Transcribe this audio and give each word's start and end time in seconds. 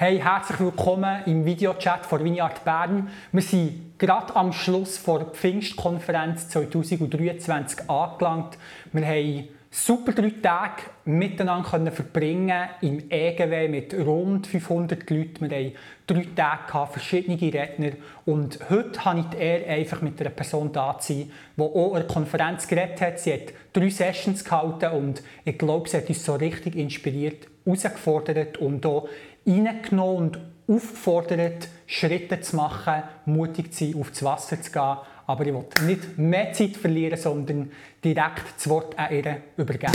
Hey, 0.00 0.20
herzlich 0.20 0.60
willkommen 0.60 1.24
im 1.26 1.44
Videochat 1.44 2.06
von 2.06 2.22
Vineyard 2.22 2.64
Bern. 2.64 3.08
Wir 3.32 3.42
sind 3.42 3.98
gerade 3.98 4.36
am 4.36 4.52
Schluss 4.52 5.02
der 5.02 5.24
Pfingstkonferenz 5.24 6.50
2023 6.50 7.90
angelangt. 7.90 8.58
Wir 8.92 9.04
haben 9.04 9.48
super 9.72 10.12
drei 10.12 10.32
Tage 10.40 10.82
miteinander 11.04 11.90
verbringen 11.90 12.68
im 12.80 13.10
EGW 13.10 13.66
mit 13.66 13.92
rund 13.92 14.46
500 14.46 15.10
Leuten. 15.10 15.50
Wir 15.50 15.56
haben 15.56 15.72
drei 16.06 16.26
Tage 16.36 16.92
verschiedene 16.92 17.36
Redner 17.40 17.90
und 18.24 18.70
heute 18.70 19.04
habe 19.04 19.18
ich 19.18 19.26
die 19.26 19.36
Ehre, 19.38 19.66
einfach 19.66 20.00
mit 20.00 20.20
einer 20.20 20.30
Person 20.30 20.70
da 20.72 20.96
zu 21.00 21.12
sein, 21.12 21.32
die 21.56 21.60
auch 21.60 21.94
an 21.94 22.02
der 22.02 22.06
Konferenz 22.06 22.68
geredet 22.68 23.00
hat. 23.00 23.18
Sie 23.18 23.32
hat 23.32 23.52
drei 23.72 23.90
Sessions 23.90 24.44
gehalten 24.44 24.92
und 24.92 25.24
ich 25.44 25.58
glaube, 25.58 25.88
sie 25.88 25.96
hat 25.96 26.08
uns 26.08 26.24
so 26.24 26.36
richtig 26.36 26.76
inspiriert, 26.76 27.48
herausgefordert 27.64 28.58
und 28.58 28.86
auch 28.86 29.08
reingenommen 29.48 30.16
und 30.16 30.38
aufgefordert, 30.68 31.68
Schritte 31.86 32.40
zu 32.40 32.56
machen, 32.56 33.02
mutig 33.24 33.72
zu 33.72 33.86
sein, 33.86 34.00
aufs 34.00 34.22
Wasser 34.22 34.60
zu 34.60 34.70
gehen. 34.70 34.96
Aber 35.26 35.46
ich 35.46 35.54
will 35.54 35.64
nicht 35.86 36.18
mehr 36.18 36.52
Zeit 36.52 36.76
verlieren, 36.76 37.18
sondern 37.18 37.72
direkt 38.04 38.44
das 38.56 38.68
Wort 38.68 38.98
an 38.98 39.14
ihr 39.14 39.38
übergeben. 39.56 39.92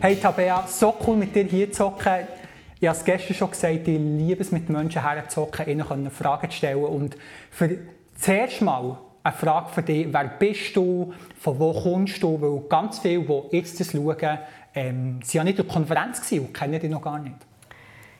Hey 0.00 0.16
Tabea, 0.16 0.66
so 0.66 0.96
cool 1.06 1.16
mit 1.16 1.34
dir 1.34 1.44
hier 1.44 1.70
zu 1.70 1.84
hocken. 1.84 2.26
Ich 2.82 2.88
habe 2.88 2.98
es 2.98 3.04
gestern 3.04 3.36
schon 3.36 3.50
gesagt, 3.52 3.86
ich 3.86 3.96
liebe 3.96 4.40
es, 4.40 4.50
mit 4.50 4.68
Menschen 4.68 5.02
herzuhocken, 5.02 5.68
ihnen 5.68 6.10
Fragen 6.10 6.50
zu 6.50 6.56
stellen. 6.56 6.82
Und 6.82 7.16
für 7.48 7.78
zuerst 8.16 8.60
mal 8.60 8.98
eine 9.22 9.36
Frage 9.36 9.68
für 9.68 9.82
dich, 9.82 10.12
wer 10.12 10.24
bist 10.24 10.74
du, 10.74 11.14
von 11.38 11.60
wo 11.60 11.80
kommst 11.80 12.20
du? 12.20 12.42
Weil 12.42 12.68
ganz 12.68 12.98
viele, 12.98 13.22
die 13.22 13.56
jetzt 13.56 13.78
das 13.78 13.92
schauen, 13.92 14.38
ähm, 14.74 15.20
sind 15.22 15.32
ja 15.32 15.44
nicht 15.44 15.60
in 15.60 15.64
der 15.64 15.72
Konferenz 15.72 16.32
und 16.32 16.52
kennen 16.52 16.80
dich 16.80 16.90
noch 16.90 17.02
gar 17.02 17.20
nicht. 17.20 17.36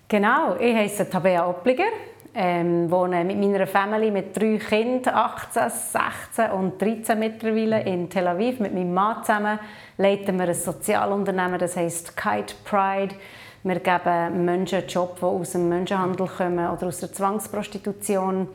Genau, 0.07 0.55
ich 0.55 0.77
heiße 0.77 1.11
Tabea 1.11 1.45
Oppliger, 1.45 1.91
ähm, 2.33 2.89
wohne 2.89 3.25
mit 3.25 3.39
meiner 3.39 3.67
Familie 3.67 4.13
mit 4.13 4.37
drei 4.37 4.59
Kindern, 4.59 5.13
18, 5.13 5.71
16 5.71 6.51
und 6.53 6.81
13 6.81 7.19
mittlerweile 7.19 7.83
in 7.83 8.09
Tel 8.09 8.29
Aviv. 8.29 8.61
Mit 8.61 8.73
meinem 8.73 8.95
Mann 8.95 9.25
zusammen 9.25 9.59
leiten 9.97 10.39
wir 10.39 10.47
ein 10.47 10.55
Sozialunternehmen, 10.55 11.59
das 11.59 11.77
heißt 11.77 12.17
Kite 12.17 12.55
Pride. 12.65 13.17
Wir 13.65 13.79
geben 13.79 14.45
Menschen 14.45 14.79
einen 14.79 14.89
Job, 14.89 15.17
die 15.21 15.25
aus 15.25 15.53
dem 15.53 15.69
Menschenhandel 15.69 16.27
kommen 16.27 16.69
oder 16.69 16.89
aus 16.89 16.99
der 16.99 17.13
Zwangsprostitution. 17.13 18.49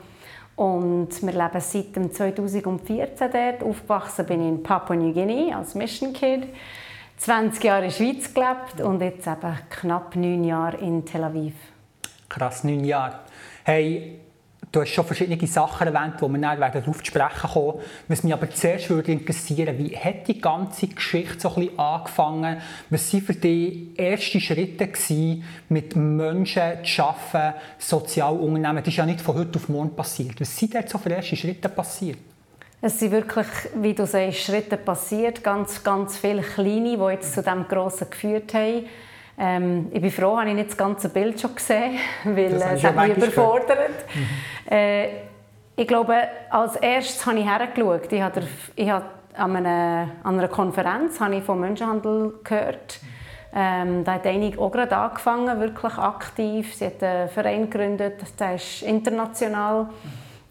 Und 0.54 1.22
wir 1.22 1.32
leben 1.32 1.60
seit 1.60 2.14
2014 2.14 3.30
dort. 3.30 3.62
Aufgewachsen 3.62 4.26
bin 4.26 4.42
ich 4.42 4.48
in 4.48 4.62
Papua-Neuguinea 4.62 5.56
als 5.56 5.74
Mission 5.74 6.12
Kid. 6.12 6.48
20 7.16 7.64
Jahre 7.64 7.84
in 7.84 7.90
der 7.90 7.96
Schweiz 7.96 8.34
gelebt 8.34 8.80
und 8.80 9.00
jetzt 9.00 9.26
eben 9.26 9.58
knapp 9.70 10.14
neun 10.14 10.44
Jahre 10.44 10.76
in 10.76 11.04
Tel 11.04 11.24
Aviv. 11.24 11.54
Krass, 12.28 12.62
neun 12.64 12.84
Jahre. 12.84 13.20
Hey, 13.64 14.20
Du 14.70 14.82
hast 14.82 14.90
schon 14.90 15.04
verschiedene 15.06 15.46
Sachen 15.46 15.86
erwähnt, 15.86 16.16
die 16.20 16.28
wir 16.28 16.38
dann 16.38 16.60
darauf 16.60 16.98
zu 16.98 17.06
sprechen 17.06 17.50
kommen. 17.50 17.80
Was 18.06 18.22
mich 18.22 18.34
aber 18.34 18.50
zuerst 18.50 18.90
würde 18.90 19.12
interessieren, 19.12 19.78
wie 19.78 19.96
hat 19.96 20.28
die 20.28 20.40
ganze 20.40 20.88
Geschichte 20.88 21.40
so 21.40 21.48
ein 21.48 21.54
bisschen 21.54 21.78
angefangen? 21.78 22.58
Was 22.90 23.12
waren 23.12 23.22
für 23.22 23.34
dich 23.34 23.98
erste 23.98 24.40
Schritte 24.40 24.88
gewesen, 24.88 25.42
mit 25.70 25.96
Menschen 25.96 26.84
zu 26.84 27.02
arbeiten, 27.02 27.58
Sozialunternehmen? 27.78 28.78
Das 28.78 28.88
ist 28.88 28.96
ja 28.96 29.06
nicht 29.06 29.22
von 29.22 29.36
heute 29.36 29.58
auf 29.58 29.70
morgen 29.70 29.96
passiert. 29.96 30.38
Was 30.38 30.56
sind 30.56 30.74
dort 30.74 30.90
so 30.90 30.98
für 30.98 31.10
erste 31.10 31.36
Schritte 31.36 31.70
passiert? 31.70 32.18
Es 32.80 33.00
sind 33.00 33.10
wirklich, 33.10 33.46
wie 33.74 33.94
du 33.94 34.06
sagst, 34.06 34.38
Schritte 34.40 34.76
passiert, 34.76 35.42
ganz, 35.42 35.82
ganz 35.82 36.16
viele 36.18 36.42
kleine, 36.42 36.96
die 36.96 37.12
jetzt 37.12 37.34
zu 37.34 37.42
diesem 37.42 37.66
Grossen 37.66 38.08
geführt 38.10 38.54
haben. 38.54 38.84
Ähm, 39.38 39.86
ich 39.92 40.00
bin 40.00 40.10
froh, 40.10 40.36
habe 40.36 40.48
ich 40.48 40.56
nicht 40.56 40.70
das 40.70 40.76
ganze 40.76 41.08
Bild 41.10 41.40
schon 41.40 41.54
gesehen, 41.54 41.98
weil 42.24 42.38
äh, 42.38 42.74
es 42.74 42.84
hat 42.84 42.96
mich 42.96 43.16
überfordert. 43.16 43.90
Mhm. 44.14 44.72
Äh, 44.72 45.08
ich 45.76 45.86
glaube, 45.86 46.16
als 46.50 46.74
erstes 46.76 47.24
habe 47.24 47.38
ich 47.38 47.46
hergeschaut. 47.46 48.12
Ich 48.12 48.20
habe, 48.20 48.42
ich 48.74 48.90
habe 48.90 49.06
an, 49.34 49.56
einer, 49.56 50.08
an 50.24 50.38
einer 50.38 50.48
Konferenz 50.48 51.20
habe 51.20 51.36
ich 51.36 51.44
vom 51.44 51.60
Menschenhandel 51.60 52.34
gehört. 52.42 52.98
Ähm, 53.54 54.04
da 54.04 54.14
hat 54.14 54.26
einige 54.26 54.60
auch 54.60 54.70
gerade 54.70 54.96
angefangen, 54.96 55.60
wirklich 55.60 55.94
aktiv. 55.94 56.74
Sie 56.74 56.86
hat 56.86 57.02
einen 57.02 57.28
Verein 57.28 57.70
gegründet, 57.70 58.20
der 58.38 58.56
ist 58.56 58.82
international. 58.82 59.88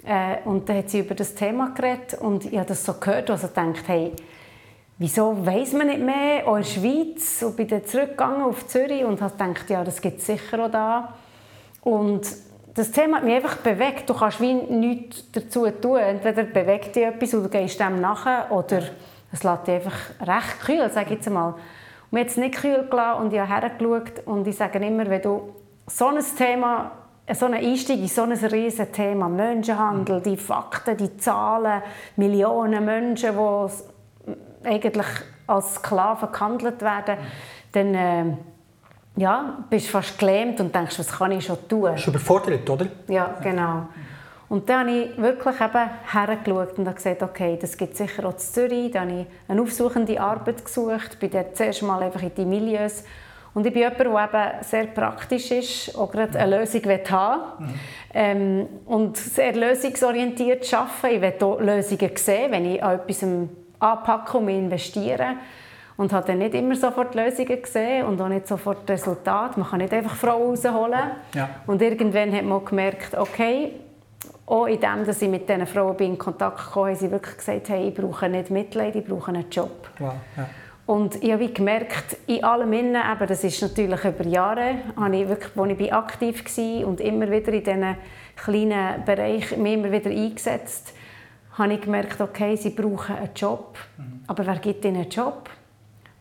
Äh, 0.05 0.37
und 0.45 0.69
da 0.69 0.73
hat 0.73 0.89
sie 0.89 0.99
über 0.99 1.13
das 1.13 1.35
Thema 1.35 1.73
geredet 1.75 2.13
und 2.13 2.45
ich 2.45 2.57
habe 2.57 2.67
das 2.67 2.85
so 2.85 2.93
gehört, 2.93 3.29
also 3.29 3.47
gedacht, 3.47 3.83
hey, 3.87 4.13
wieso 4.97 5.45
weiß 5.45 5.73
man 5.73 5.87
nicht 5.87 6.01
mehr, 6.01 6.47
auch 6.47 6.57
in 6.57 6.63
der 6.63 6.69
Schweiz. 6.69 7.43
Und 7.43 7.55
bin 7.55 7.67
dann 7.67 7.85
zurückgegangen 7.85 8.43
auf 8.43 8.67
Zürich 8.67 9.03
und 9.03 9.21
habe 9.21 9.31
gedacht, 9.31 9.69
ja, 9.69 9.83
das 9.83 10.01
gibt 10.01 10.19
es 10.19 10.25
sicher 10.25 10.65
auch 10.65 10.71
da. 10.71 11.13
Und 11.81 12.27
das 12.73 12.91
Thema 12.91 13.17
hat 13.17 13.23
mich 13.23 13.35
einfach 13.35 13.57
bewegt. 13.57 14.09
Du 14.09 14.13
kannst 14.13 14.41
wie 14.41 14.53
nichts 14.53 15.31
dazu 15.31 15.69
tun. 15.69 15.97
Entweder 15.97 16.43
bewegt 16.43 16.95
dich 16.95 17.03
etwas 17.03 17.33
und 17.33 17.43
du 17.43 17.49
gehst 17.49 17.79
dem 17.79 18.01
nachher 18.01 18.51
oder 18.51 18.81
es 19.31 19.43
lässt 19.43 19.67
dich 19.67 19.75
einfach 19.75 19.97
recht 20.21 20.59
kühl, 20.65 20.89
sage 20.89 21.05
ich 21.07 21.17
jetzt 21.17 21.29
mal. 21.29 21.49
Und 21.49 21.57
mir 22.11 22.25
es 22.25 22.37
nicht 22.37 22.55
kühl 22.55 22.87
gelassen 22.89 23.23
und 23.23 23.33
ich 23.33 23.39
habe 23.39 23.49
hergeschaut 23.49 24.25
und 24.25 24.47
ich 24.47 24.55
sage 24.55 24.79
immer, 24.79 25.09
wenn 25.09 25.21
du 25.21 25.53
so 25.87 26.07
ein 26.07 26.23
Thema 26.37 26.91
so 27.33 27.45
ein 27.45 27.55
Einstieg 27.55 27.99
in 27.99 28.07
so 28.07 28.21
ein 28.21 28.31
riesiges 28.31 28.91
Thema, 28.91 29.27
Menschenhandel, 29.27 30.21
die 30.21 30.37
Fakten, 30.37 30.95
die 30.95 31.17
Zahlen, 31.17 31.81
Millionen 32.15 32.85
Menschen, 32.85 33.33
die 33.33 33.96
eigentlich 34.63 35.07
als 35.47 35.75
Sklaven 35.75 36.31
gehandelt 36.31 36.81
werden, 36.81 37.17
dann 37.71 37.95
äh, 37.95 38.25
ja, 39.15 39.65
bist 39.69 39.87
du 39.87 39.91
fast 39.91 40.17
gelähmt 40.19 40.59
und 40.59 40.73
denkst, 40.73 40.99
was 40.99 41.11
kann 41.11 41.31
ich 41.31 41.45
schon 41.45 41.57
tun? 41.67 41.91
Bist 41.93 42.05
du 42.05 42.11
überfordert, 42.11 42.69
oder? 42.69 42.87
Ja, 43.07 43.35
genau. 43.41 43.87
Und 44.49 44.69
dann 44.69 44.87
habe 44.87 44.97
ich 44.97 45.17
wirklich 45.17 45.55
eben 45.59 45.89
hergeschaut 46.11 46.77
und 46.79 46.87
habe 46.87 46.95
gesagt, 46.95 47.21
okay, 47.21 47.57
das 47.59 47.75
gibt 47.75 47.93
es 47.93 47.97
sicher 47.97 48.25
auch 48.25 48.33
in 48.33 48.37
Zürich. 48.37 48.91
Dann 48.91 49.09
habe 49.09 49.21
ich 49.21 49.27
eine 49.47 49.61
aufsuchende 49.61 50.19
Arbeit 50.19 50.63
gesucht, 50.63 51.19
bin 51.19 51.31
dort 51.31 51.57
zuerst 51.57 51.81
mal 51.83 52.01
einfach 52.01 52.21
in 52.21 52.33
die 52.33 52.45
Milieus. 52.45 53.03
Und 53.53 53.65
ich 53.65 53.73
bin 53.73 53.81
jemand, 53.81 53.99
der 53.99 54.05
eben 54.07 54.63
sehr 54.63 54.85
praktisch 54.85 55.51
ist, 55.51 55.97
auch 55.97 56.11
gerade 56.11 56.39
eine 56.39 56.59
Lösung 56.59 56.81
haben 57.09 57.41
mhm. 57.59 57.73
ähm, 58.13 58.67
Und 58.85 59.17
sehr 59.17 59.53
lösungsorientiert 59.53 60.71
arbeiten. 60.73 61.15
Ich 61.15 61.21
will 61.21 61.47
auch 61.47 61.59
Lösungen 61.59 62.11
sehen, 62.15 62.51
wenn 62.51 62.65
ich 62.65 62.83
an 62.83 62.99
etwas 62.99 63.25
anpacken 63.79 64.41
und 64.41 64.49
investieren. 64.49 65.37
Und 65.97 66.13
habe 66.13 66.27
dann 66.27 66.37
nicht 66.37 66.53
immer 66.53 66.75
sofort 66.75 67.15
Lösungen 67.15 67.59
gesehen 67.59 68.05
und 68.05 68.21
auch 68.21 68.27
nicht 68.27 68.47
sofort 68.47 68.87
Resultate. 68.87 69.59
Man 69.59 69.67
kann 69.67 69.79
nicht 69.79 69.91
einfach 69.91 70.15
Frauen 70.15 70.49
rausholen. 70.49 71.11
Ja. 71.33 71.49
Und 71.65 71.81
irgendwann 71.81 72.31
hat 72.35 72.43
man 72.43 72.63
gemerkt, 72.63 73.17
okay, 73.17 73.73
auch 74.45 74.67
in 74.67 74.79
dem, 74.79 75.05
dass 75.05 75.21
ich 75.21 75.29
mit 75.29 75.49
diesen 75.49 75.65
Frauen 75.65 75.97
in 75.97 76.17
Kontakt 76.17 76.71
kam, 76.71 76.85
haben 76.85 76.95
sie 76.95 77.09
wirklich 77.09 77.37
gesagt, 77.37 77.69
hey, 77.69 77.89
ich 77.89 77.95
brauche 77.95 78.29
nicht 78.29 78.51
Mitleid, 78.51 78.95
ich 78.95 79.05
brauche 79.05 79.29
einen 79.29 79.49
Job. 79.49 79.89
Wow. 79.97 80.13
Ja. 80.37 80.49
Und 80.85 81.21
ich 81.21 81.33
habe 81.33 81.49
gemerkt, 81.49 82.15
in 82.27 82.43
allem 82.45 82.71
innen, 82.71 82.95
eben, 82.95 83.27
das 83.27 83.43
ist 83.43 83.61
natürlich 83.61 84.05
über 84.05 84.23
Jahre, 84.25 84.75
habe 84.95 85.17
ich 85.17 85.27
wirklich, 85.27 85.51
wo 85.55 85.65
ich 85.65 85.93
aktiv 85.93 86.45
war 86.45 86.87
und 86.87 87.01
immer 87.01 87.29
wieder 87.29 87.51
in 87.51 87.63
diesen 87.63 87.97
kleinen 88.37 89.03
Bereichen 89.03 89.61
mich 89.61 89.73
immer 89.73 89.91
wieder 89.91 90.09
eingesetzt 90.09 90.89
habe 90.89 90.97
ich 91.71 91.81
gemerkt, 91.81 92.21
okay, 92.21 92.55
sie 92.55 92.69
brauchen 92.69 93.15
einen 93.15 93.29
Job, 93.35 93.77
mhm. 93.97 94.21
aber 94.27 94.45
wer 94.45 94.59
gibt 94.59 94.85
ihnen 94.85 94.97
einen 94.97 95.09
Job? 95.09 95.49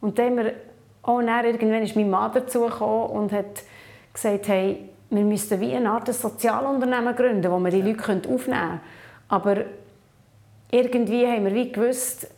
Und 0.00 0.18
dann, 0.18 0.36
wir, 0.36 0.54
oh, 1.02 1.20
dann 1.20 1.44
irgendwann 1.44 1.82
ist 1.82 1.96
mein 1.96 2.08
Mann 2.08 2.32
dazugekommen 2.32 3.10
und 3.10 3.32
hat 3.32 3.62
gesagt, 4.12 4.48
hey, 4.48 4.88
wir 5.10 5.24
müssten 5.24 5.60
wie 5.60 5.74
eine 5.74 5.90
Art 5.90 6.12
Sozialunternehmen 6.12 7.14
gründen, 7.14 7.50
wo 7.50 7.58
wir 7.58 7.70
die 7.70 7.82
Leute 7.82 8.12
aufnehmen 8.12 8.38
können. 8.38 8.80
Aber 9.28 9.64
irgendwie 10.70 11.26
haben 11.26 11.44
wir 11.44 11.54
wie 11.54 11.70
gewusst, 11.70 12.28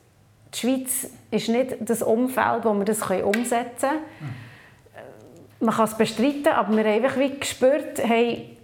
die 0.55 0.59
Schweiz 0.59 1.11
ist 1.31 1.49
nicht 1.49 1.77
das 1.81 2.03
Umfeld, 2.03 2.65
wo 2.65 2.75
wir 2.75 2.85
das 2.85 3.01
umsetzen 3.03 3.91
können. 3.91 4.01
Mhm. 4.21 5.67
Man 5.67 5.75
kann 5.75 5.85
es 5.87 5.97
bestreiten, 5.97 6.49
aber 6.49 6.77
wir 6.77 6.85
haben 6.85 7.05
einfach 7.05 7.19
wie 7.19 7.39
gespürt, 7.39 7.99
hey, 7.99 8.56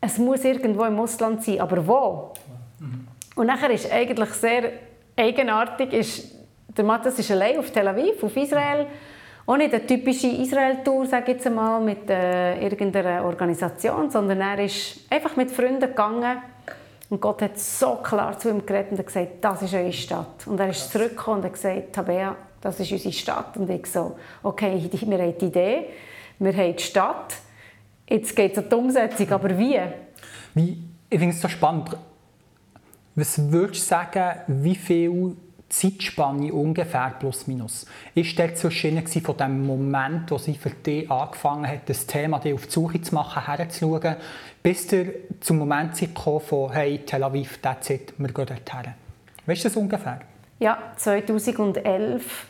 es 0.00 0.18
muss 0.18 0.44
irgendwo 0.44 0.84
im 0.84 0.98
Ausland 0.98 1.42
sein, 1.42 1.60
aber 1.60 1.86
wo? 1.86 2.32
Und 3.40 3.46
nachher 3.46 3.70
ist 3.70 3.90
eigentlich 3.90 4.28
sehr 4.32 4.64
eigenartig, 5.16 5.94
ist, 5.94 6.30
der 6.76 6.84
Matthias 6.84 7.18
ist 7.18 7.30
allein 7.30 7.58
auf 7.58 7.70
Tel 7.70 7.88
Aviv, 7.88 8.22
auf 8.22 8.36
Israel. 8.36 8.86
Auch 9.46 9.56
nicht 9.56 9.72
eine 9.72 9.86
typische 9.86 10.26
Israel-Tour, 10.26 11.06
sage 11.06 11.32
jetzt 11.32 11.48
mal, 11.48 11.80
mit 11.80 12.10
äh, 12.10 12.62
irgendeiner 12.62 13.24
Organisation, 13.24 14.10
sondern 14.10 14.42
er 14.42 14.62
ist 14.62 15.06
einfach 15.08 15.36
mit 15.36 15.50
Freunden 15.50 15.80
gegangen 15.80 16.36
und 17.08 17.18
Gott 17.22 17.40
hat 17.40 17.58
so 17.58 17.94
klar 18.02 18.38
zu 18.38 18.50
ihm 18.50 18.66
geredet 18.66 18.90
und 18.90 19.06
gesagt, 19.06 19.28
das 19.40 19.62
ist 19.62 19.72
eure 19.72 19.94
Stadt. 19.94 20.46
Und 20.46 20.60
er 20.60 20.68
ist 20.68 20.92
zurückgekommen 20.92 21.38
und 21.38 21.44
hat 21.46 21.54
gesagt, 21.54 21.94
Tabea, 21.94 22.36
das 22.60 22.78
ist 22.78 22.92
unsere 22.92 23.14
Stadt. 23.14 23.56
Und 23.56 23.70
ich 23.70 23.86
so, 23.86 24.18
okay, 24.42 24.86
wir 24.92 25.18
haben 25.18 25.38
die 25.38 25.46
Idee, 25.46 25.86
wir 26.38 26.52
haben 26.54 26.76
die 26.76 26.82
Stadt, 26.82 27.36
jetzt 28.06 28.36
geht 28.36 28.52
es 28.52 28.62
um 28.62 28.68
die 28.68 28.74
Umsetzung, 28.74 29.32
aber 29.32 29.56
wie 29.56 29.80
ich 30.54 31.18
finde 31.18 31.34
es 31.34 31.40
so 31.40 31.48
spannend 31.48 31.96
Was 33.20 33.52
würdest 33.52 33.82
du 33.82 33.86
sagen, 33.86 34.40
wie 34.46 34.74
viel 34.74 35.36
Zeitspanne 35.68 36.50
ungefähr 36.54 37.14
plus 37.18 37.46
minus 37.46 37.84
ist 38.14 38.38
der 38.38 38.54
zwischen 38.54 39.06
von 39.06 39.36
dem 39.36 39.66
Moment, 39.66 40.30
wo 40.30 40.38
sie 40.38 40.54
für 40.54 40.70
dich 40.70 41.10
angefangen 41.10 41.66
hat, 41.66 41.86
das 41.86 42.06
Thema 42.06 42.38
die 42.38 42.54
auf 42.54 42.64
die 42.64 42.72
Suche 42.72 43.02
zu 43.02 43.14
machen, 43.14 43.44
herzuschauen, 43.44 44.16
bis 44.62 44.86
der 44.86 45.06
zum 45.40 45.58
Moment 45.58 45.98
gekommen 45.98 46.40
von 46.40 46.72
«Hey, 46.72 47.00
Tel 47.04 47.22
Aviv, 47.22 47.58
that's 47.58 47.90
it, 47.90 48.14
wir 48.16 48.28
gehen 48.28 48.46
dorthin». 48.46 48.94
Weißt 49.44 49.64
du 49.64 49.68
das 49.68 49.76
ungefähr? 49.76 50.20
Ja, 50.58 50.78
2011 50.96 52.46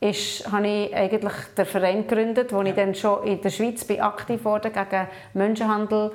ist, 0.00 0.50
habe 0.50 0.66
ich 0.66 0.96
eigentlich 0.96 1.32
den 1.56 1.66
Verein 1.66 2.08
gegründet, 2.08 2.52
wo 2.52 2.62
ich 2.62 2.74
dann 2.74 2.96
schon 2.96 3.24
in 3.24 3.40
der 3.40 3.50
Schweiz 3.50 3.84
bin 3.84 4.00
aktiv 4.00 4.44
wurde 4.44 4.70
gegen 4.70 5.06
Menschenhandel, 5.34 6.10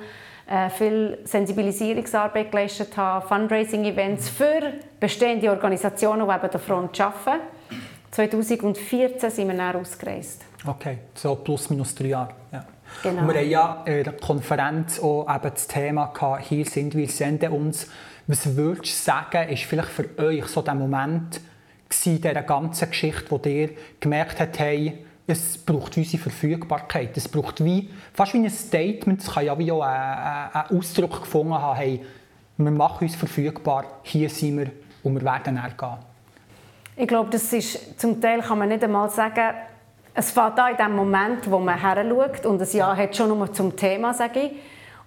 äh, 0.48 0.70
viel 0.70 1.18
Sensibilisierungsarbeit 1.24 2.50
geleistet 2.50 2.96
habe, 2.96 3.26
Fundraising-Events 3.26 4.28
für 4.28 4.74
bestehende 5.00 5.50
Organisationen, 5.50 6.26
die 6.26 6.34
eben 6.34 6.50
der 6.50 6.60
Front 6.60 7.00
arbeiten. 7.00 7.40
2014 8.10 9.30
sind 9.30 9.48
wir 9.48 9.56
dann 9.56 9.76
ausgereist. 9.76 10.42
Okay, 10.64 10.98
so 11.14 11.34
plus 11.34 11.68
minus 11.70 11.94
drei 11.94 12.06
Jahre. 12.06 12.30
Ja. 12.52 12.64
Genau. 13.02 13.22
Und 13.22 13.28
wir 13.28 13.40
haben 13.40 13.50
ja 13.50 13.82
in 13.86 14.04
der 14.04 14.12
Konferenz 14.14 15.00
auch 15.00 15.28
eben 15.28 15.50
das 15.52 15.66
Thema 15.66 16.06
gehabt, 16.06 16.44
hier 16.44 16.64
sind 16.64 16.94
wir, 16.94 17.08
senden 17.08 17.52
uns. 17.52 17.88
Was 18.26 18.56
würdest 18.56 18.92
du 18.92 19.04
sagen, 19.12 19.48
ist 19.48 19.64
vielleicht 19.64 19.88
für 19.88 20.08
euch 20.18 20.46
so 20.46 20.62
der 20.62 20.74
Moment 20.74 21.40
in 22.04 22.20
dieser 22.20 22.42
ganzen 22.42 22.88
Geschichte, 22.88 23.30
wo 23.30 23.40
ihr 23.44 23.70
gemerkt 24.00 24.40
habt, 24.40 24.58
hey, 24.58 25.05
es 25.26 25.58
braucht 25.58 25.96
unsere 25.96 26.22
Verfügbarkeit. 26.22 27.16
Es 27.16 27.28
braucht 27.28 27.64
wie, 27.64 27.90
fast 28.12 28.34
wie 28.34 28.38
ein 28.38 28.50
Statement, 28.50 29.20
es 29.20 29.32
kann 29.32 29.44
ja 29.44 29.58
wie 29.58 29.72
auch 29.72 29.82
einen, 29.82 30.50
einen 30.52 30.78
Ausdruck 30.78 31.22
gefunden 31.22 31.54
haben, 31.54 31.76
hey, 31.76 32.04
wir 32.56 32.70
machen 32.70 33.06
uns 33.06 33.16
verfügbar, 33.16 33.84
hier 34.02 34.30
sind 34.30 34.58
wir 34.58 34.70
und 35.02 35.14
wir 35.14 35.22
werden 35.22 35.60
gehen. 35.76 35.88
Ich 36.96 37.06
glaube, 37.06 37.28
das 37.30 37.52
ist, 37.52 38.00
zum 38.00 38.20
Teil 38.20 38.40
kann 38.40 38.58
man 38.58 38.68
nicht 38.68 38.82
einmal 38.82 39.10
sagen, 39.10 39.54
es 40.14 40.30
fängt 40.30 40.58
an 40.58 40.70
in 40.70 40.76
dem 40.78 40.96
Moment, 40.96 41.50
wo 41.50 41.58
man 41.58 41.78
her 41.78 42.02
und 42.44 42.62
ein 42.62 42.70
Jahr 42.72 42.96
hat 42.96 43.14
schon 43.14 43.28
nur 43.28 43.52
zum 43.52 43.76
Thema, 43.76 44.14
sage 44.14 44.40
ich. 44.40 44.52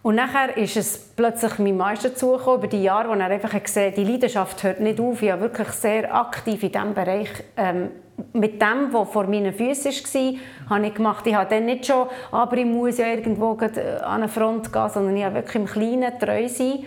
Und 0.01 0.15
nachher 0.15 0.55
ist 0.55 0.77
es 0.77 0.97
plötzlich 1.15 1.57
mein 1.57 1.75
Meister 1.75 2.15
zugekommen, 2.15 2.59
über 2.59 2.67
die 2.67 2.83
Jahre, 2.83 3.09
wo 3.09 3.13
er 3.13 3.25
einfach 3.25 3.61
gesehen 3.61 3.93
die 3.95 4.03
Leidenschaft 4.03 4.63
hört 4.63 4.79
nicht 4.79 4.99
auf. 4.99 5.21
Ich 5.21 5.31
habe 5.31 5.41
wirklich 5.41 5.67
sehr 5.69 6.13
aktiv 6.13 6.61
in 6.63 6.71
diesem 6.71 6.93
Bereich 6.93 7.29
ähm, 7.57 7.89
mit 8.33 8.61
dem, 8.61 8.91
was 8.91 9.09
vor 9.09 9.25
meinen 9.25 9.53
Füßen 9.53 9.91
war, 9.91 10.77
habe 10.77 10.87
ich 10.87 10.93
gemacht. 10.93 11.25
Ich 11.27 11.35
habe 11.35 11.49
dann 11.49 11.65
nicht 11.65 11.85
schon, 11.85 12.07
aber 12.31 12.57
ich 12.57 12.65
muss 12.65 12.97
ja 12.97 13.07
irgendwo 13.07 13.57
äh, 13.61 13.97
an 14.01 14.21
eine 14.21 14.27
Front 14.29 14.71
gehen, 14.71 14.89
sondern 14.89 15.17
ich 15.17 15.23
habe 15.23 15.35
wirklich 15.35 15.55
im 15.55 15.65
Kleinen 15.65 16.19
treu 16.19 16.47
sein. 16.47 16.85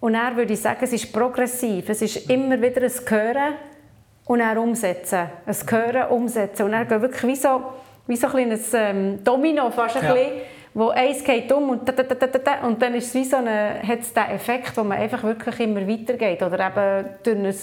Und 0.00 0.14
er 0.14 0.36
würde 0.36 0.52
ich 0.52 0.60
sagen, 0.60 0.80
es 0.82 0.92
ist 0.92 1.12
progressiv. 1.12 1.88
Es 1.88 2.02
ist 2.02 2.28
immer 2.28 2.60
wieder 2.60 2.82
ein 2.82 2.92
Hören 3.08 3.54
und 4.26 4.38
dann 4.40 4.58
umsetzen. 4.58 5.28
Ein 5.46 5.56
Hören, 5.70 6.10
umsetzen. 6.10 6.64
Und 6.64 6.72
dann 6.72 6.86
geht 6.86 7.00
wirklich 7.00 7.22
wie 7.24 7.36
so, 7.36 7.62
wie 8.06 8.16
so 8.16 8.26
ein 8.26 8.32
kleines 8.32 8.74
ähm, 8.74 9.24
Domino 9.24 9.70
fast 9.70 9.96
ein 9.96 10.04
ja. 10.04 10.12
bisschen 10.12 10.32
wo 10.74 10.88
eins 10.88 11.22
geht 11.22 11.50
um 11.52 11.70
und, 11.70 11.88
da, 11.88 11.92
da, 11.92 12.02
da, 12.04 12.66
und 12.66 12.82
dann 12.82 12.94
ist 12.94 13.06
es 13.06 13.14
wie 13.14 13.24
so 13.24 13.36
eine, 13.36 13.80
hat 13.86 14.00
es 14.00 14.12
den 14.12 14.24
Effekt, 14.24 14.76
wo 14.76 14.82
man 14.82 14.98
einfach 14.98 15.22
wirklich 15.22 15.60
immer 15.60 15.86
weitergeht. 15.86 16.42
Oder 16.42 16.66
eben 16.66 17.08
durch 17.22 17.36
ein, 17.36 17.54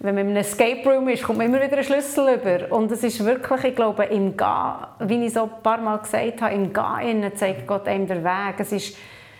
wenn 0.00 0.14
man 0.14 0.24
in 0.24 0.30
einem 0.30 0.36
Escape 0.38 0.88
Room 0.88 1.08
ist, 1.08 1.22
kommt 1.22 1.38
man 1.38 1.46
immer 1.46 1.62
wieder 1.62 1.74
einen 1.74 1.84
Schlüssel 1.84 2.34
über. 2.34 2.72
Und 2.74 2.90
es 2.90 3.02
ist 3.02 3.24
wirklich, 3.24 3.64
ich 3.64 3.76
glaube, 3.76 4.04
im 4.04 4.36
Gehen, 4.36 4.74
wie 5.00 5.26
ich 5.26 5.32
so 5.32 5.44
ein 5.44 5.62
paar 5.62 5.78
Mal 5.78 5.98
gesagt 5.98 6.42
habe, 6.42 6.54
im 6.54 6.72
Gehen 6.72 7.36
zeigt 7.36 7.66
Gott 7.66 7.86
einem 7.86 8.06
den 8.06 8.24
Weg. 8.24 8.54
Es, 8.58 8.72
ist, 8.72 8.96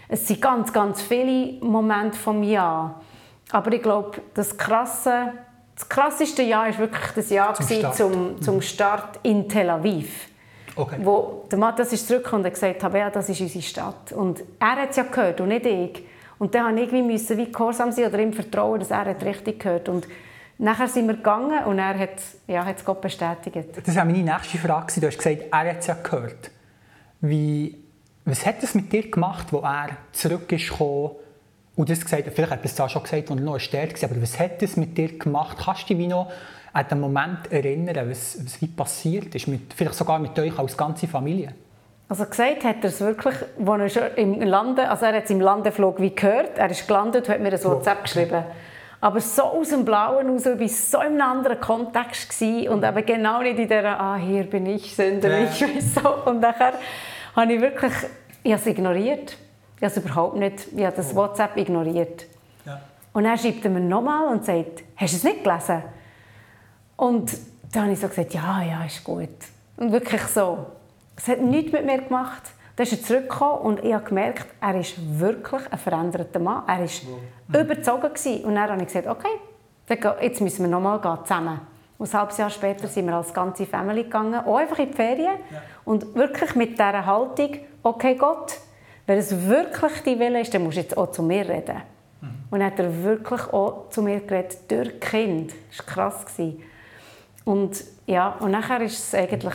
es 0.08 0.26
sind 0.26 0.40
ganz, 0.40 0.72
ganz 0.72 1.02
viele 1.02 1.60
Momente 1.64 2.16
vom 2.16 2.42
Ja. 2.42 2.94
Aber 3.50 3.72
ich 3.72 3.82
glaube, 3.82 4.22
das 4.32 4.56
krasse, 4.56 5.32
das 5.74 5.88
krasseste 5.88 6.42
Jahr 6.42 6.66
war 6.66 6.78
wirklich 6.78 7.10
das 7.14 7.30
Jahr 7.30 7.54
zum 7.54 7.66
Start, 7.66 7.96
zum, 7.96 8.42
zum 8.42 8.62
Start 8.62 9.20
in 9.22 9.48
Tel 9.48 9.68
Aviv. 9.70 10.28
Okay. 10.76 10.96
Wo 11.00 11.44
der 11.50 11.58
Matthias 11.58 11.92
ist 11.92 12.08
zurückgekommen 12.08 12.44
und 12.44 12.50
gesagt 12.50 12.82
hat, 12.82 12.94
ja, 12.94 13.10
das 13.10 13.28
ist 13.28 13.40
unsere 13.40 13.62
Stadt. 13.62 14.12
Und 14.12 14.42
er 14.58 14.76
hat 14.76 14.90
es 14.90 14.96
ja 14.96 15.04
gehört 15.04 15.40
und 15.40 15.48
nicht 15.48 15.66
ich. 15.66 16.04
Und 16.38 16.54
dann 16.54 16.74
musste 16.74 16.84
ich 16.84 16.92
irgendwie 16.92 17.36
wie 17.36 17.52
gehorsam 17.52 17.92
sein 17.92 18.06
oder 18.06 18.18
ihm 18.18 18.32
vertrauen, 18.32 18.80
dass 18.80 18.90
er 18.90 19.06
es 19.06 19.24
richtig 19.24 19.60
gehört. 19.60 19.88
Und 19.88 20.08
nachher 20.58 20.88
sind 20.88 21.06
wir 21.06 21.14
gegangen 21.14 21.64
und 21.64 21.78
er 21.78 21.98
hat, 21.98 22.10
ja, 22.46 22.64
hat 22.64 22.78
es 22.78 22.84
Gott 22.84 23.00
bestätigt. 23.00 23.68
Das 23.84 23.96
war 23.96 24.04
meine 24.04 24.22
nächste 24.22 24.58
Frage. 24.58 25.00
Du 25.00 25.06
hast 25.06 25.18
gesagt, 25.18 25.44
er 25.50 25.70
hat 25.70 25.78
es 25.80 25.86
ja 25.86 25.94
gehört. 25.94 26.50
Wie, 27.20 27.78
was 28.24 28.44
hat 28.46 28.62
es 28.62 28.74
mit 28.74 28.92
dir 28.92 29.10
gemacht, 29.10 29.52
als 29.52 29.64
er 29.64 29.96
zurück 30.12 30.52
ist 30.52 30.72
und 31.76 31.90
das 31.90 32.00
gesagt 32.00 32.30
Vielleicht 32.32 32.52
hat 32.52 32.60
er 32.60 32.64
es 32.64 32.92
schon 32.92 33.02
gesagt, 33.02 33.30
als 33.30 33.40
er 33.40 33.44
noch 33.44 33.58
stärker 33.58 34.02
war, 34.02 34.10
aber 34.10 34.22
was 34.22 34.38
hat 34.38 34.62
es 34.62 34.76
mit 34.76 34.96
dir 34.96 35.18
gemacht? 35.18 35.58
Kannst 35.64 35.90
du 35.90 35.94
dich 35.94 36.08
noch 36.08 36.30
an 36.72 36.86
den 36.88 37.00
Moment 37.00 37.50
erinnern, 37.50 38.10
was, 38.10 38.38
was 38.44 38.60
wie 38.60 38.66
passiert 38.66 39.34
ist, 39.34 39.48
mit, 39.48 39.72
vielleicht 39.74 39.94
sogar 39.94 40.18
mit 40.18 40.38
euch 40.38 40.58
als 40.58 40.76
ganze 40.76 41.06
Familie? 41.06 41.54
Also 42.08 42.26
gesagt 42.26 42.64
hat 42.64 42.76
er 42.82 42.84
es 42.84 43.00
wirklich, 43.00 43.34
als 43.64 43.96
er 43.96 44.18
im 44.18 44.40
Lande, 44.42 44.88
also 44.88 45.06
er 45.06 45.16
hat 45.16 45.24
es 45.24 45.30
im 45.30 45.40
Landeflug 45.40 46.00
wie 46.00 46.14
gehört, 46.14 46.58
er 46.58 46.70
ist 46.70 46.86
gelandet 46.86 47.28
und 47.28 47.34
hat 47.34 47.40
mir 47.40 47.52
ein 47.52 47.64
WhatsApp 47.64 48.04
geschrieben. 48.04 48.44
Aber 49.04 49.20
so 49.20 49.42
aus 49.42 49.68
dem 49.68 49.84
Blauen 49.84 50.30
raus, 50.30 50.46
ich 50.46 50.58
war 50.58 50.68
so 50.68 51.00
in 51.02 51.20
einem 51.20 51.20
anderen 51.20 51.60
Kontext 51.60 52.30
gewesen 52.30 52.70
und 52.70 52.84
eben 52.84 53.04
genau 53.04 53.42
nicht 53.42 53.58
in 53.58 53.68
dieser 53.68 54.00
«Ah, 54.00 54.16
hier 54.16 54.44
bin 54.44 54.64
ich, 54.64 54.96
Sünder, 54.96 55.40
ja. 55.40 55.44
ich 55.44 55.60
weiß 55.60 55.96
so». 55.96 56.30
Und 56.30 56.40
nachher 56.40 56.72
habe 57.36 57.52
ich 57.52 57.60
wirklich, 57.60 57.92
ich 58.42 58.52
habe 58.52 58.62
es 58.62 58.66
ignoriert. 58.66 59.36
Ich 59.76 59.82
habe 59.82 59.92
es 59.92 59.96
überhaupt 59.98 60.36
nicht, 60.36 60.68
ich 60.74 60.86
habe 60.86 60.96
das 60.96 61.12
oh. 61.12 61.16
WhatsApp 61.16 61.54
ignoriert. 61.58 62.24
Ja. 62.64 62.80
Und 63.12 63.24
dann 63.24 63.36
schreibt 63.36 63.62
er 63.66 63.72
mir 63.72 63.80
nochmal 63.80 64.26
und 64.28 64.46
sagt 64.46 64.84
«Hast 64.96 65.12
du 65.12 65.16
es 65.18 65.24
nicht 65.24 65.44
gelesen?» 65.44 65.82
Und 66.96 67.30
dann 67.74 67.82
habe 67.82 67.92
ich 67.92 68.00
so 68.00 68.08
gesagt, 68.08 68.32
ja, 68.32 68.62
ja, 68.62 68.84
ist 68.86 69.04
gut. 69.04 69.28
Und 69.76 69.92
wirklich 69.92 70.22
so. 70.22 70.64
Es 71.14 71.28
hat 71.28 71.42
nichts 71.42 71.72
mit 71.72 71.84
mir 71.84 72.00
gemacht. 72.00 72.52
Dann 72.76 72.86
ist 72.86 72.92
er 72.92 73.02
zurückgekommen 73.02 73.60
und 73.60 73.84
ich 73.84 73.94
habe 73.94 74.04
gemerkt, 74.04 74.46
er 74.60 74.80
ist 74.80 74.94
wirklich 75.20 75.62
ein 75.70 75.78
veränderter 75.78 76.40
Mann. 76.40 76.64
Er 76.66 76.80
war 76.80 76.84
mhm. 76.84 77.60
überzogen. 77.60 78.12
Gewesen. 78.14 78.44
Und 78.44 78.54
dann 78.56 78.70
habe 78.70 78.82
ich 78.82 78.88
gesagt, 78.88 79.06
okay, 79.06 80.18
jetzt 80.20 80.40
müssen 80.40 80.62
wir 80.62 80.68
nochmal 80.68 81.00
gehen, 81.00 81.18
zusammen. 81.22 81.60
Und 81.98 82.12
ein 82.12 82.18
halbes 82.18 82.36
Jahr 82.36 82.50
später 82.50 82.88
sind 82.88 83.06
wir 83.06 83.14
als 83.14 83.32
ganze 83.32 83.66
Family 83.66 84.04
gegangen, 84.04 84.34
auch 84.44 84.56
einfach 84.56 84.78
in 84.78 84.90
die 84.90 84.94
Ferien. 84.94 85.36
Ja. 85.50 85.62
Und 85.84 86.14
wirklich 86.14 86.54
mit 86.56 86.72
dieser 86.72 87.06
Haltung, 87.06 87.58
okay 87.82 88.16
Gott, 88.16 88.58
wenn 89.06 89.18
es 89.18 89.46
wirklich 89.46 90.02
die 90.04 90.18
Wille 90.18 90.40
ist, 90.40 90.52
dann 90.52 90.64
musst 90.64 90.76
du 90.76 90.80
jetzt 90.80 90.96
auch 90.96 91.12
zu 91.12 91.22
mir 91.22 91.48
reden. 91.48 91.76
Mhm. 92.20 92.28
Und 92.50 92.60
dann 92.60 92.70
hat 92.72 92.78
er 92.80 93.04
wirklich 93.04 93.42
auch 93.52 93.88
zu 93.90 94.02
mir 94.02 94.20
geredet, 94.20 94.58
durch 94.68 94.98
Kind. 94.98 95.52
Das 95.70 95.86
war 95.86 96.10
krass. 96.10 96.24
Und 97.44 97.84
ja, 98.06 98.36
und 98.40 98.50
nachher 98.50 98.81
ist 98.81 98.98
es 98.98 99.14
eigentlich 99.14 99.54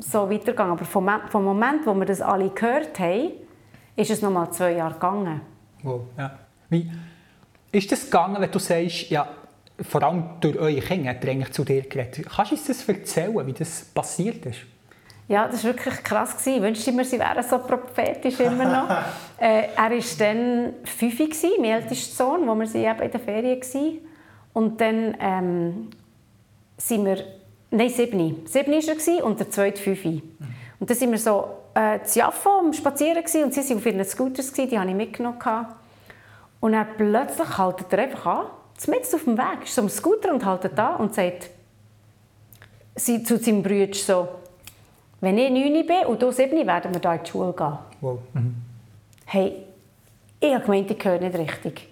so 0.00 0.30
weitergegangen. 0.30 0.72
Aber 0.72 0.84
vom, 0.84 1.08
vom 1.28 1.44
Moment, 1.44 1.86
wo 1.86 1.94
wir 1.94 2.06
das 2.06 2.20
alle 2.20 2.50
gehört 2.50 2.98
haben, 2.98 3.32
ist 3.96 4.10
es 4.10 4.22
noch 4.22 4.30
mal 4.30 4.50
zwei 4.50 4.72
Jahre 4.72 4.94
gegangen. 4.94 5.40
Wow, 5.82 6.02
ja. 6.16 6.38
Wie 6.68 6.90
ist 7.72 7.90
das 7.90 8.04
gegangen, 8.04 8.40
wenn 8.40 8.50
du 8.50 8.58
sagst, 8.58 9.10
ja, 9.10 9.28
vor 9.80 10.02
allem 10.02 10.24
durch 10.40 10.58
eure 10.58 10.80
Kinder 10.80 11.10
hat 11.10 11.24
er 11.24 11.52
zu 11.52 11.64
dir 11.64 11.82
geredet. 11.82 12.26
Kannst 12.28 12.50
du 12.50 12.56
uns 12.56 12.66
das 12.66 12.88
erzählen, 12.88 13.46
wie 13.46 13.52
das 13.52 13.84
passiert 13.84 14.44
ist? 14.46 14.58
Ja, 15.28 15.46
das 15.46 15.62
war 15.62 15.74
wirklich 15.74 16.02
krass. 16.02 16.34
Ich 16.46 16.60
wünschte 16.60 16.90
mir, 16.90 17.04
sie 17.04 17.18
wären 17.18 17.42
so 17.42 17.58
prophetisch 17.58 18.40
immer 18.40 18.64
noch. 18.64 18.90
äh, 19.38 19.68
er 19.76 19.90
war 19.90 20.18
dann 20.18 20.72
fünf, 20.84 21.18
mein 21.58 21.70
ältester 21.70 22.24
Sohn, 22.24 22.48
wo 22.48 22.54
wir 22.54 22.66
sie 22.66 22.78
eben 22.78 23.00
in 23.00 23.10
der 23.10 23.20
Ferien 23.20 23.60
waren. 23.60 23.98
Und 24.54 24.80
dann 24.80 25.16
ähm, 25.20 25.90
sind 26.78 27.04
wir, 27.04 27.18
nein, 27.70 27.88
sieben. 27.90 28.46
Sieben 28.46 28.72
war 28.72 29.14
er 29.14 29.24
und 29.24 29.40
der 29.40 29.50
zweite 29.50 29.80
fünf. 29.80 30.04
Mhm. 30.04 30.22
Und 30.80 30.90
dann 30.90 30.96
sind 30.96 31.10
wir 31.10 31.18
so 31.18 31.48
äh, 31.74 32.00
zu 32.02 32.18
Jaffa 32.18 32.58
am 32.58 32.72
Spazieren 32.72 33.22
gewesen, 33.22 33.44
und 33.44 33.54
sie 33.54 33.68
waren 33.68 33.76
auf 33.78 33.86
ihren 33.86 34.04
Scooters, 34.04 34.52
gewesen, 34.52 34.70
die 34.70 34.78
habe 34.78 34.88
ich 34.90 34.96
mitgenommen. 34.96 35.38
Und 36.60 36.72
dann 36.72 36.86
plötzlich 36.96 37.58
haltet 37.58 37.92
er 37.92 37.98
einfach 38.00 38.26
an, 38.26 38.46
mitten 38.86 39.14
auf 39.14 39.24
dem 39.24 39.38
Weg, 39.38 39.64
ist 39.64 39.74
so 39.74 39.82
am 39.82 39.88
Scooter 39.88 40.32
und 40.32 40.44
haltet 40.44 40.78
an 40.78 40.96
und 40.96 41.14
sagt 41.14 41.50
sie, 42.94 43.22
zu 43.22 43.38
seinem 43.38 43.62
Bruder 43.62 43.94
so, 43.94 44.28
wenn 45.20 45.38
ich 45.38 45.50
neun 45.50 45.86
bin 45.86 46.06
und 46.06 46.22
du 46.22 46.30
sieben, 46.30 46.66
werden 46.66 46.94
wir 46.94 47.00
hier 47.00 47.12
in 47.12 47.24
die 47.24 47.30
Schule 47.30 47.52
gehen. 47.52 47.78
Wow. 48.00 48.18
Mhm. 48.34 48.54
Hey, 49.26 49.64
ich 50.40 50.54
habe 50.54 50.64
gemeint, 50.64 50.90
ich 50.90 51.04
höre 51.04 51.18
nicht 51.18 51.36
richtig. 51.36 51.87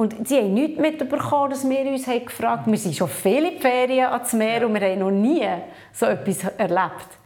Und 0.00 0.26
sie 0.26 0.38
haben 0.38 0.54
nichts 0.54 0.80
mitbekommen, 0.80 1.50
dass 1.50 1.68
wir 1.68 1.80
uns 1.80 2.06
haben 2.06 2.24
gefragt 2.24 2.62
haben. 2.62 2.72
Wir 2.72 2.78
sind 2.78 2.96
schon 2.96 3.06
viele 3.06 3.60
Ferien 3.60 4.06
ans 4.06 4.32
Meer 4.32 4.66
und 4.66 4.72
wir 4.72 4.80
haben 4.80 4.98
noch 4.98 5.10
nie 5.10 5.46
so 5.92 6.06
etwas 6.06 6.42
erlebt. 6.56 7.18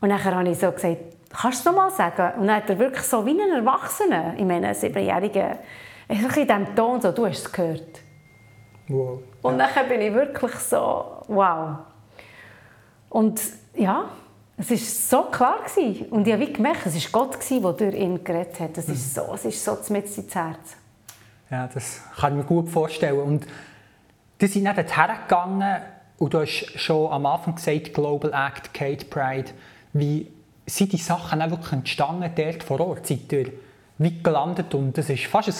Und 0.00 0.08
dann 0.08 0.24
habe 0.24 0.48
ich 0.48 0.58
so 0.58 0.72
gesagt, 0.72 0.96
kannst 1.28 1.66
du 1.66 1.68
es 1.68 1.76
noch 1.76 1.82
mal 1.82 1.90
sagen? 1.90 2.40
Und 2.40 2.46
dann 2.46 2.56
hat 2.56 2.70
er 2.70 2.78
wirklich 2.78 3.02
so 3.02 3.26
wie 3.26 3.38
ein 3.38 3.50
Erwachsener, 3.50 4.32
ich 4.38 4.44
meine, 4.46 4.68
ein 4.68 4.74
Siebenjähriger, 4.74 5.58
in 6.08 6.26
diesem 6.26 6.74
Ton 6.74 6.98
so, 6.98 7.12
du 7.12 7.26
hast 7.26 7.44
es 7.44 7.52
gehört. 7.52 8.00
Wow. 8.88 9.18
Und 9.42 9.58
dann 9.58 9.68
bin 9.86 10.00
ich 10.00 10.14
wirklich 10.14 10.54
so, 10.54 11.04
wow. 11.26 11.76
Und 13.10 13.38
ja, 13.74 14.08
es 14.56 14.70
war 14.70 14.76
so 14.78 15.22
klar. 15.30 15.58
Gewesen. 15.58 16.06
Und 16.06 16.26
ich 16.26 16.32
habe 16.32 16.46
gemerkt, 16.46 16.86
es 16.86 17.12
war 17.12 17.26
Gott, 17.26 17.38
der 17.50 17.72
durch 17.74 17.94
ihn 17.94 18.24
geredet 18.24 18.58
hat. 18.60 18.78
Es 18.78 18.88
ist 18.88 19.14
so, 19.14 19.26
es 19.34 19.44
ist 19.44 19.62
so 19.62 19.76
mit 19.92 20.06
ins 20.06 20.34
Herz. 20.34 20.78
Ja, 21.50 21.68
das 21.72 22.02
kann 22.16 22.32
ich 22.32 22.38
mir 22.38 22.44
gut 22.44 22.68
vorstellen. 22.68 23.20
Und 23.20 23.46
die 24.40 24.46
sind 24.46 24.64
dann 24.64 24.76
hergegangen 24.76 25.82
und 26.18 26.34
du 26.34 26.40
hast 26.40 26.78
schon 26.78 27.10
am 27.10 27.26
Anfang 27.26 27.54
gesagt, 27.54 27.94
Global 27.94 28.32
Act, 28.32 28.74
Kate 28.74 29.06
Pride. 29.06 29.50
Wie 29.92 30.26
sind 30.66 30.92
die 30.92 30.98
Sachen 30.98 31.40
auch 31.40 31.50
wirklich 31.50 31.72
entstanden 31.72 32.30
dort 32.34 32.62
vor 32.62 32.80
Ort? 32.80 33.06
Seid 33.06 33.32
ihr 33.32 33.52
wie 33.98 34.22
gelandet 34.22 34.74
und 34.74 34.96
das 34.96 35.08
war 35.08 35.16
fast 35.16 35.48
ein, 35.48 35.54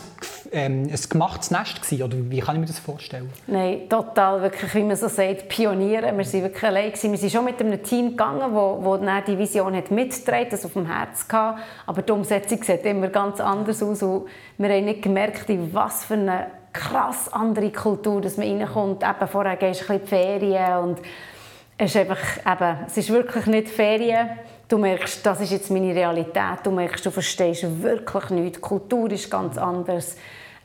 ähm, 0.53 0.89
ein 0.91 1.01
gemachtes 1.09 1.51
Nest 1.51 1.83
gewesen, 1.83 2.03
oder 2.03 2.17
wie 2.31 2.41
kann 2.41 2.57
ich 2.57 2.61
mir 2.61 2.67
das 2.67 2.79
vorstellen? 2.79 3.31
Nein, 3.47 3.89
total, 3.89 4.43
wirklich, 4.43 4.75
wie 4.75 4.83
man 4.83 4.97
so 4.97 5.09
sagt, 5.09 5.49
Pioniere. 5.49 6.07
Wir 6.07 6.13
waren 6.13 6.43
wirklich 6.43 6.65
allein 6.65 6.91
gewesen. 6.91 7.11
Wir 7.11 7.19
sind 7.19 7.33
schon 7.33 7.45
mit 7.45 7.61
einem 7.61 7.83
Team 7.83 8.11
gegangen, 8.11 8.55
wo, 8.55 8.79
wo 8.83 8.97
dann 8.97 9.23
die 9.27 9.39
Vision 9.39 9.75
hat 9.75 9.91
mitgetragen, 9.91 10.49
das 10.51 10.65
auf 10.65 10.73
dem 10.73 10.87
Herz 10.87 11.27
hatte. 11.31 11.61
Aber 11.87 12.03
die 12.03 12.13
Umsetzung 12.13 12.63
sieht 12.63 12.85
immer 12.85 13.09
ganz 13.09 13.41
anders 13.41 13.83
aus 13.83 14.03
und 14.03 14.27
wir 14.57 14.69
haben 14.69 14.85
nicht 14.85 15.03
gemerkt, 15.03 15.49
in 15.51 15.73
was 15.73 16.05
für 16.05 16.15
eine 16.15 16.47
krass 16.73 17.33
andere 17.33 17.71
Kultur 17.71 18.21
dass 18.21 18.37
man 18.37 18.49
reinkommt. 18.49 19.03
Eben, 19.03 19.29
vorher 19.29 19.57
gehst 19.57 19.83
du 19.83 19.93
ein 19.93 20.01
bisschen 20.01 20.03
die 20.03 20.07
Ferien 20.07 20.79
und 20.79 20.99
es 21.77 21.95
ist 21.95 21.97
einfach, 21.97 22.19
eben, 22.39 22.79
es 22.87 22.97
ist 22.97 23.11
wirklich 23.11 23.47
nicht 23.47 23.69
Ferien 23.69 24.31
Du 24.69 24.77
merkst, 24.77 25.25
das 25.25 25.41
ist 25.41 25.51
jetzt 25.51 25.71
meine 25.71 25.95
Realität. 25.95 26.59
Du 26.63 26.71
merkst, 26.71 27.05
du 27.07 27.11
verstehst 27.11 27.65
wirklich 27.83 28.29
nichts. 28.29 28.59
Die 28.59 28.61
Kultur 28.61 29.11
ist 29.11 29.31
ganz 29.31 29.57
anders. 29.57 30.15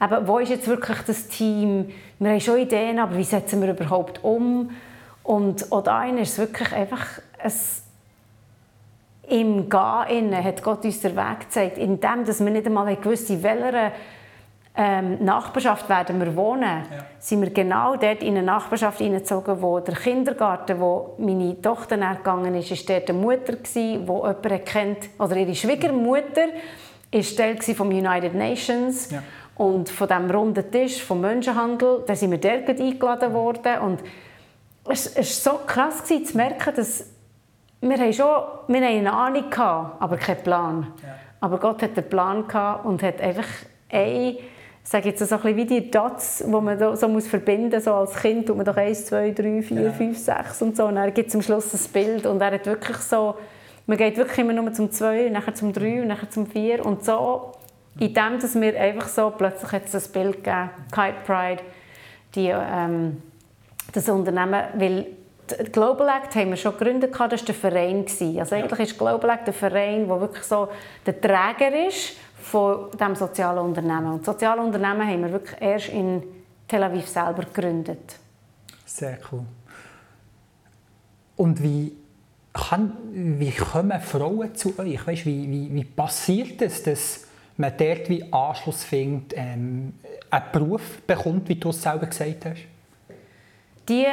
Aber 0.04 0.28
wo 0.28 0.38
ist 0.38 0.50
jetzt 0.50 0.68
wirklich 0.68 0.98
das 1.08 1.30
Team? 1.30 1.90
Wir 2.20 2.32
haben 2.32 2.42
schon 2.42 2.58
Ideen, 2.58 3.00
aber 3.00 3.16
wie 3.16 3.24
setzen 3.24 3.62
wir 3.62 3.70
überhaupt 3.70 4.22
um? 4.22 4.72
Und 5.24 5.72
auch 5.72 5.82
da 5.82 6.04
ist 6.04 6.34
es 6.34 6.38
wirklich 6.40 6.74
einfach 6.74 7.22
ein 7.42 7.54
im 9.30 9.70
Gehen 9.70 10.44
hat 10.44 10.62
Gott 10.62 10.84
uns 10.84 11.00
den 11.00 11.16
Weg 11.16 11.40
gezeigt, 11.40 11.78
indem 11.78 12.26
dass 12.26 12.44
wir 12.44 12.52
nicht 12.52 12.66
einmal 12.66 12.94
gewusst 12.98 13.30
in 13.30 13.42
welcher 13.42 13.94
ähm, 14.76 15.24
Nachbarschaft 15.24 15.88
werden 15.88 16.20
wir 16.20 16.36
wohnen, 16.36 16.64
ja. 16.64 17.06
sind 17.20 17.42
wir 17.42 17.52
genau 17.52 17.96
dort 17.96 18.22
in 18.22 18.36
eine 18.36 18.44
Nachbarschaft 18.44 18.98
hineingezogen, 18.98 19.62
wo 19.62 19.80
der 19.80 19.96
Kindergarten, 19.96 20.82
wo 20.82 21.16
meine 21.18 21.62
Tochter 21.62 21.96
gegangen 21.96 22.54
ist, 22.56 22.72
ist 22.72 22.90
dort 22.90 23.10
eine 23.10 23.18
Mutter 23.18 23.54
gewesen, 23.54 24.06
wo 24.06 24.28
jemand 24.28 24.66
kennt, 24.66 25.10
oder 25.18 25.38
ihre 25.38 25.56
Schwiegermutter 25.56 26.48
ist 27.10 27.38
Teil 27.38 27.58
vom 27.62 27.88
United 27.90 28.34
Nations 28.34 29.10
ja. 29.12 29.24
Und 29.56 29.90
von 29.90 30.08
dem 30.08 30.32
runden 30.32 30.72
Tisch 30.72 31.04
vom 31.04 31.22
Menschenhandel, 31.22 32.04
da 32.06 32.16
sind 32.16 32.32
wir 32.32 32.40
dort 32.40 32.70
eingeladen 32.70 33.34
worden 33.34 33.80
und 33.80 34.04
es 34.90 35.16
war 35.16 35.24
so 35.24 35.60
krass 35.66 36.04
gewesen, 36.04 36.26
zu 36.26 36.38
merken, 36.38 36.74
dass 36.76 37.06
wir 37.82 37.98
haben 37.98 38.14
schon 38.14 38.26
wir 38.68 38.82
haben 38.82 38.98
eine 38.98 39.14
Ahnung 39.14 39.50
gehabt, 39.50 40.02
aber 40.02 40.18
keinen 40.18 40.44
Plan. 40.44 40.88
Ja. 41.02 41.16
Aber 41.42 41.60
Gott 41.60 41.82
hat 41.82 41.98
einen 41.98 42.10
Plan 42.10 42.48
gehabt 42.48 42.86
und 42.86 43.04
hat 43.04 43.22
einfach 43.22 43.48
eine 43.90 44.38
sage 44.84 45.10
jetzt 45.10 45.28
so 45.28 45.36
ein 45.36 45.42
bisschen 45.42 45.58
wie 45.58 45.66
die 45.66 45.92
Dots, 45.92 46.44
die 46.46 46.50
man 46.50 46.96
so 46.96 47.08
muss 47.08 47.28
verbinden 47.28 47.76
muss. 47.76 47.86
So 47.86 47.94
als 47.94 48.16
Kind 48.16 48.48
tut 48.48 48.58
man 48.58 48.66
doch 48.66 48.76
1, 48.76 49.06
2, 49.06 49.32
3, 49.32 49.62
4, 49.62 49.82
ja. 49.82 49.92
5, 49.92 50.18
6 50.18 50.62
und 50.62 50.78
so. 50.78 50.86
Und 50.86 50.96
dann 50.96 51.14
gibt 51.14 51.30
es 51.30 51.36
am 51.36 51.42
Schluss 51.42 51.74
ein 51.74 51.92
Bild 51.92 52.26
und 52.26 52.42
er 52.42 52.52
hat 52.52 52.66
wirklich 52.66 52.98
so, 52.98 53.36
man 53.86 53.98
geht 53.98 54.18
wirklich 54.18 54.40
immer 54.40 54.54
nur 54.54 54.72
zum 54.74 54.92
2, 54.92 55.30
nachher 55.30 55.56
zum 55.56 55.74
3 55.74 56.02
und 56.02 56.08
nachher 56.08 56.30
zum 56.30 56.48
4 56.48 56.86
und 56.86 57.04
so, 57.04 57.54
in 58.00 58.14
dem, 58.14 58.40
dass 58.40 58.56
wir 58.60 58.80
einfach 58.80 59.08
so, 59.08 59.30
plötzlich 59.32 59.82
es 59.86 60.08
ein 60.08 60.12
Bild 60.12 60.44
gegeben, 60.44 60.70
Kite 60.92 61.16
Pride, 61.26 61.64
die, 62.36 62.48
ähm, 62.48 63.22
das 63.92 64.10
Unternehmen, 64.10 64.64
weil 64.76 65.08
Global 65.72 66.08
Act 66.10 66.36
haben 66.36 66.52
wir 66.52 66.58
schon 66.58 66.78
gegründet, 66.78 67.12
das 67.12 67.20
war 67.20 67.28
der 67.28 67.56
Verein. 67.56 68.06
Also 68.40 68.56
eigentlich 68.56 68.80
ist 68.80 68.98
Global 68.98 69.30
Act 69.30 69.48
der 69.48 69.54
Verein, 69.54 70.08
der 70.08 70.22
wirklich 70.22 70.44
so 70.44 70.70
der 71.06 71.20
Träger 71.20 71.88
ist 71.88 72.14
von 72.42 72.92
diesem 72.92 73.16
sozialen 73.16 73.60
Unternehmen. 73.60 74.14
Und 74.14 74.20
das 74.20 74.26
soziale 74.28 74.62
Unternehmen 74.62 75.08
haben 75.08 75.22
wir 75.22 75.32
wirklich 75.32 75.62
erst 75.62 75.90
in 75.90 76.24
Tel 76.68 76.84
Aviv 76.84 77.08
selber 77.08 77.44
gegründet. 77.44 78.18
Sehr 78.86 79.18
cool. 79.32 79.46
Und 81.36 81.62
wie, 81.62 81.94
kann, 82.54 82.94
wie 83.12 83.52
kommen 83.52 84.00
Frauen 84.00 84.56
zu 84.56 84.78
euch? 84.80 85.06
Weißt, 85.06 85.26
wie, 85.26 85.50
wie, 85.50 85.74
wie 85.74 85.84
passiert 85.84 86.62
es, 86.62 86.84
dass 86.84 87.28
man 87.58 87.74
dort 87.78 88.10
wie 88.10 88.24
Anschluss 88.32 88.84
findet, 88.84 89.38
ähm, 89.38 89.94
einen 90.30 90.46
Beruf 90.52 91.02
bekommt, 91.06 91.48
wie 91.50 91.56
du 91.56 91.70
es 91.70 91.82
selber 91.82 92.08
gesagt 92.08 92.46
hast? 92.46 92.62
Die 93.90 94.06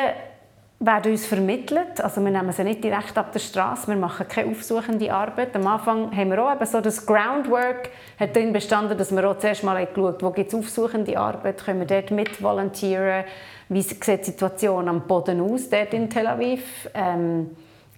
werden 0.80 1.12
uns 1.12 1.26
vermittelt. 1.26 2.00
Also 2.00 2.22
wir 2.22 2.30
nehmen 2.30 2.52
sie 2.52 2.64
nicht 2.64 2.82
direkt 2.82 3.16
ab 3.16 3.32
der 3.32 3.38
Straße, 3.38 3.86
wir 3.88 3.96
machen 3.96 4.26
keine 4.26 4.50
aufsuchende 4.50 5.12
Arbeit. 5.12 5.54
Am 5.54 5.66
Anfang 5.66 6.14
haben 6.16 6.30
wir 6.30 6.42
auch 6.42 6.54
eben 6.54 6.66
so 6.66 6.80
das 6.80 7.04
Groundwork 7.04 7.90
hat 8.18 8.34
darin 8.34 8.52
bestanden, 8.52 8.96
dass 8.96 9.14
wir 9.14 9.28
auch 9.28 9.38
zuerst 9.38 9.62
mal 9.62 9.86
geschaut 9.86 10.22
wo 10.22 10.30
gibt 10.30 10.52
es 10.52 10.58
aufsuchende 10.58 11.18
Arbeit, 11.18 11.62
können 11.64 11.80
wir 11.80 11.86
dort 11.86 12.10
mit 12.10 12.42
volontieren, 12.42 13.24
wie 13.68 13.82
sieht 13.82 14.06
die 14.06 14.24
Situation 14.24 14.88
am 14.88 15.06
Boden 15.06 15.40
aus, 15.40 15.68
dort 15.68 15.92
in 15.92 16.08
Tel 16.08 16.26
Aviv. 16.26 16.88
Ähm, 16.94 17.50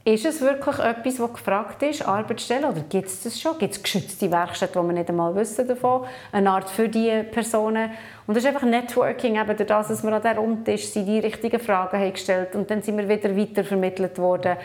ist 0.04 0.24
es 0.24 0.40
wirklich 0.40 0.80
etwas, 0.80 1.16
das 1.16 1.32
gefragt 1.32 1.82
ist, 1.84 2.02
Arbeitsstellen, 2.02 2.64
oder 2.64 2.80
gibt 2.80 3.06
es 3.06 3.22
das 3.22 3.40
schon? 3.40 3.56
Gibt 3.58 3.74
es 3.74 3.82
geschützte 3.82 4.32
Werkstätten, 4.32 4.82
wo 4.82 4.86
wir 4.86 4.94
nicht 4.94 5.08
einmal 5.08 5.32
wissen 5.36 5.68
davon? 5.68 6.06
Eine 6.32 6.50
Art 6.50 6.68
für 6.68 6.88
diese 6.88 7.22
Personen. 7.22 7.92
Und 8.26 8.36
das 8.36 8.42
ist 8.42 8.48
einfach 8.48 8.66
Networking, 8.66 9.36
eben 9.36 9.56
durch 9.56 9.68
das, 9.68 9.88
dass 9.88 10.02
wir 10.02 10.12
an 10.12 10.20
diesem 10.20 10.38
Rundtisch 10.38 10.86
sind, 10.86 11.06
die 11.06 11.20
richtigen 11.20 11.60
Fragen 11.60 12.00
haben 12.00 12.12
gestellt 12.12 12.56
und 12.56 12.68
dann 12.68 12.82
sind 12.82 12.98
wir 12.98 13.08
wieder 13.08 13.36
weiter 13.36 13.62
vermittelt 13.62 14.18
worden. 14.18 14.56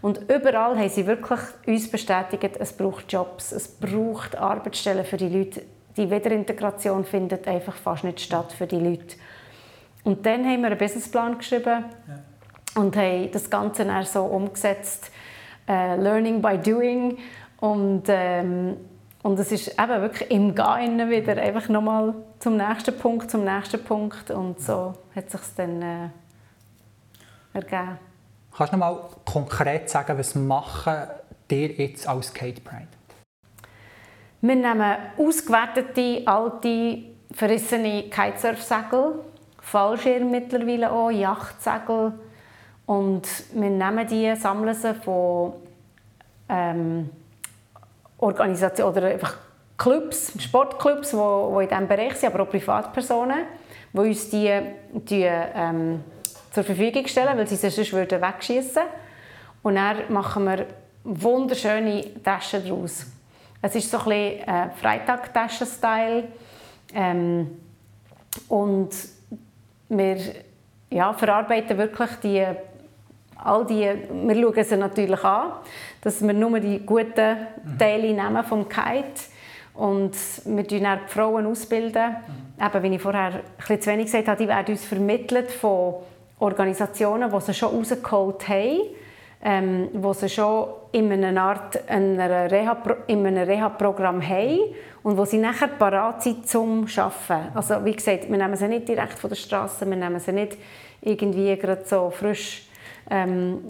Und 0.00 0.30
überall 0.30 0.78
haben 0.78 0.88
sie 0.88 1.06
wirklich 1.06 1.40
uns 1.66 1.90
bestätigt, 1.90 2.56
es 2.58 2.72
braucht 2.72 3.12
Jobs, 3.12 3.52
es 3.52 3.68
braucht 3.68 4.36
Arbeitsstellen 4.36 5.04
für 5.04 5.18
die 5.18 5.28
Leute. 5.28 5.62
Die 5.98 6.10
Wiederintegration 6.10 7.04
findet 7.04 7.46
einfach 7.48 7.74
fast 7.74 8.04
nicht 8.04 8.20
statt 8.20 8.52
für 8.52 8.66
die 8.66 8.80
Leute. 8.80 9.16
Und 10.04 10.24
dann 10.24 10.44
haben 10.44 10.60
wir 10.60 10.68
einen 10.68 10.78
Businessplan 10.78 11.36
geschrieben. 11.36 11.84
Ja 12.08 12.14
und 12.76 12.96
haben 12.96 13.30
das 13.32 13.50
Ganze 13.50 13.84
dann 13.84 14.04
so 14.04 14.24
umgesetzt, 14.24 15.10
äh, 15.68 15.96
Learning 15.96 16.40
by 16.40 16.58
Doing 16.58 17.18
und 17.60 18.04
ähm, 18.08 18.76
und 19.22 19.40
es 19.40 19.50
ist 19.50 19.68
eben 19.76 20.02
wirklich 20.02 20.30
im 20.30 20.54
Gehen 20.54 21.10
wieder 21.10 21.36
einfach 21.42 21.68
nochmal 21.68 22.14
zum 22.38 22.56
nächsten 22.56 22.96
Punkt, 22.96 23.28
zum 23.28 23.44
nächsten 23.44 23.82
Punkt 23.82 24.30
und 24.30 24.60
so 24.60 24.94
hat 25.16 25.28
sich 25.28 25.40
dann 25.56 25.82
äh, 25.82 26.08
ergeben. 27.52 27.98
Kannst 28.56 28.72
du 28.72 28.76
noch 28.76 28.86
mal 28.86 29.00
konkret 29.24 29.90
sagen, 29.90 30.16
was 30.16 30.36
machen 30.36 31.08
dir 31.50 31.72
jetzt 31.72 32.08
als 32.08 32.32
Kate 32.32 32.60
Pride? 32.60 32.86
Wir 34.42 34.54
nehmen 34.54 34.96
ausgewertete, 35.18 36.22
alte, 36.24 36.98
verrissene 37.32 38.04
Kitesurf-Segel, 38.04 39.24
Fallschirm 39.60 40.30
mittlerweile 40.30 40.92
auch, 40.92 41.10
Yachtsegel, 41.10 42.12
und 42.86 43.22
wir 43.52 43.70
nehmen 43.70 44.06
die, 44.06 44.34
sammeln 44.36 44.74
sie 44.74 44.94
von 44.94 45.54
ähm, 46.48 47.10
Organisationen 48.18 48.96
oder 48.96 49.08
einfach 49.08 49.36
Clubs, 49.76 50.32
Sportclubs, 50.38 51.10
die, 51.10 51.16
die 51.16 51.62
in 51.62 51.68
diesem 51.68 51.88
Bereich 51.88 52.14
sind, 52.16 52.32
aber 52.32 52.44
auch 52.44 52.50
Privatpersonen, 52.50 53.44
die 53.92 53.98
uns 53.98 54.30
die, 54.30 54.52
die 54.92 55.24
ähm, 55.24 56.02
zur 56.52 56.64
Verfügung 56.64 57.06
stellen, 57.06 57.36
weil 57.36 57.46
sie 57.46 57.56
sie 57.56 57.68
sonst 57.68 57.92
würden 57.92 58.22
wegschießen 58.22 58.82
Und 59.62 59.74
dann 59.74 60.10
machen 60.10 60.44
wir 60.44 60.66
wunderschöne 61.04 62.22
Taschen 62.22 62.64
daraus. 62.64 63.06
Es 63.60 63.74
ist 63.74 63.90
so 63.90 63.98
ein 63.98 64.04
bisschen 64.04 64.48
äh, 64.48 64.70
Freitag-Taschen-Style. 64.80 66.24
Ähm, 66.94 67.58
und 68.48 68.90
wir 69.88 70.16
ja, 70.90 71.12
verarbeiten 71.12 71.76
wirklich 71.78 72.10
die 72.22 72.44
all 73.42 73.66
die, 73.66 73.88
wir 74.10 74.34
schauen 74.34 74.64
sie 74.64 74.76
natürlich 74.76 75.24
an, 75.24 75.52
dass 76.00 76.22
wir 76.22 76.32
nur 76.32 76.60
die 76.60 76.84
guten 76.84 77.36
Teile 77.78 78.12
nehmen 78.12 78.44
vom 78.44 78.68
Kite 78.68 79.22
und 79.74 80.12
wir 80.44 80.64
bilden 80.64 80.82
dann 80.84 81.00
die 81.06 81.12
Frauen 81.12 81.46
ausbilden. 81.46 82.16
Mhm. 82.58 82.64
Eben, 82.66 82.82
wie 82.82 82.96
ich 82.96 83.02
vorher 83.02 83.26
ein 83.26 83.40
bisschen 83.58 83.80
zu 83.80 83.90
wenig 83.90 84.06
gesagt 84.06 84.28
habe, 84.28 84.42
die 84.42 84.48
werden 84.48 84.72
uns 84.72 84.84
vermittelt 84.84 85.50
von 85.50 85.96
Organisationen, 86.38 87.30
die 87.30 87.40
sie 87.40 87.54
schon 87.54 87.76
rausgeholt 87.76 88.48
haben, 88.48 88.80
ähm, 89.42 89.88
die 89.92 90.14
sie 90.14 90.28
schon 90.28 90.68
in 90.92 91.12
einer 91.12 91.42
Art 91.42 91.88
einer 91.88 92.50
Reha, 92.50 92.76
in 93.06 93.26
einem 93.26 93.44
Reha-Programm 93.44 94.26
haben 94.26 94.60
und 95.02 95.16
wo 95.16 95.24
sie 95.24 95.38
nachher 95.38 95.68
parat 95.68 96.22
sind 96.22 96.48
zum 96.48 96.86
Arbeiten. 96.96 97.54
Also 97.54 97.84
wie 97.84 97.92
gesagt, 97.92 98.30
wir 98.30 98.38
nehmen 98.38 98.56
sie 98.56 98.68
nicht 98.68 98.88
direkt 98.88 99.18
von 99.18 99.28
der 99.28 99.36
Straße, 99.36 99.88
wir 99.88 99.96
nehmen 99.96 100.20
sie 100.20 100.32
nicht 100.32 100.56
irgendwie 101.02 101.54
gerade 101.56 101.84
so 101.84 102.10
frisch 102.10 102.65
ähm, 103.10 103.60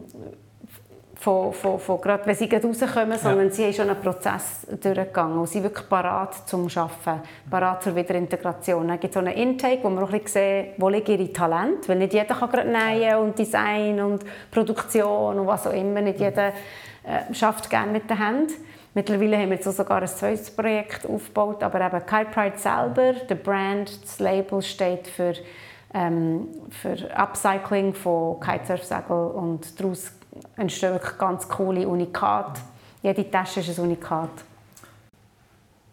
von, 1.18 1.52
von, 1.52 1.78
von, 1.78 2.00
gerade 2.00 2.26
wenn 2.26 2.34
sie 2.34 2.44
rauskommen, 2.44 3.18
sondern 3.18 3.48
ja. 3.48 3.50
sie 3.50 3.64
haben 3.64 3.72
schon 3.72 3.90
einen 3.90 4.00
Prozess 4.00 4.66
durchgegangen 4.80 5.38
und 5.38 5.48
sind 5.48 5.62
wirklich 5.62 5.88
parat 5.88 6.48
zum 6.48 6.68
Arbeiten, 6.74 7.22
parat 7.50 7.82
zur 7.82 7.96
Wiederintegration. 7.96 8.86
Dann 8.86 9.00
gibt 9.00 9.14
es 9.16 9.20
so 9.20 9.26
einen 9.26 9.36
Intake, 9.36 9.82
wo 9.82 9.88
man 9.88 10.04
auch 10.04 10.12
ein 10.12 10.20
bisschen 10.20 10.42
sehen, 10.42 10.66
wo 10.76 10.88
liegen 10.88 11.18
ihre 11.18 11.32
Talente, 11.32 11.88
weil 11.88 11.98
nicht 11.98 12.12
jeder 12.12 12.34
kann 12.34 12.50
gerade 12.50 12.70
nähen 12.70 13.16
und 13.16 13.38
Design 13.38 14.00
und 14.00 14.24
Produktion 14.50 15.38
und 15.38 15.46
was 15.46 15.66
auch 15.66 15.72
immer, 15.72 16.00
nicht 16.00 16.20
jeder 16.20 16.48
äh, 16.48 17.32
schafft 17.32 17.70
gerne 17.70 17.92
mit 17.92 18.08
den 18.10 18.18
Händen. 18.18 18.52
Mittlerweile 18.94 19.36
haben 19.36 19.50
wir 19.50 19.56
jetzt 19.56 19.76
sogar 19.76 20.00
ein 20.00 20.08
zweites 20.08 20.50
Projekt 20.50 21.06
aufgebaut, 21.06 21.62
aber 21.62 21.80
eben 21.84 22.06
Kite 22.06 22.30
Pride 22.32 22.56
selber, 22.56 23.12
der 23.28 23.34
Brand, 23.34 24.02
das 24.02 24.18
Label 24.20 24.62
steht 24.62 25.06
für, 25.06 25.34
ähm, 25.96 26.48
für 26.68 27.10
Upcycling 27.16 27.94
von 27.94 28.38
Kitesurfsegeln 28.38 29.30
und 29.30 29.80
daraus 29.80 30.12
entstehen 30.56 30.92
wirklich 30.92 31.16
ganz 31.16 31.48
coole 31.48 31.88
Unikate. 31.88 32.60
Jede 33.02 33.30
Tasche 33.30 33.60
ist 33.60 33.78
ein 33.78 33.86
Unikat. 33.86 34.30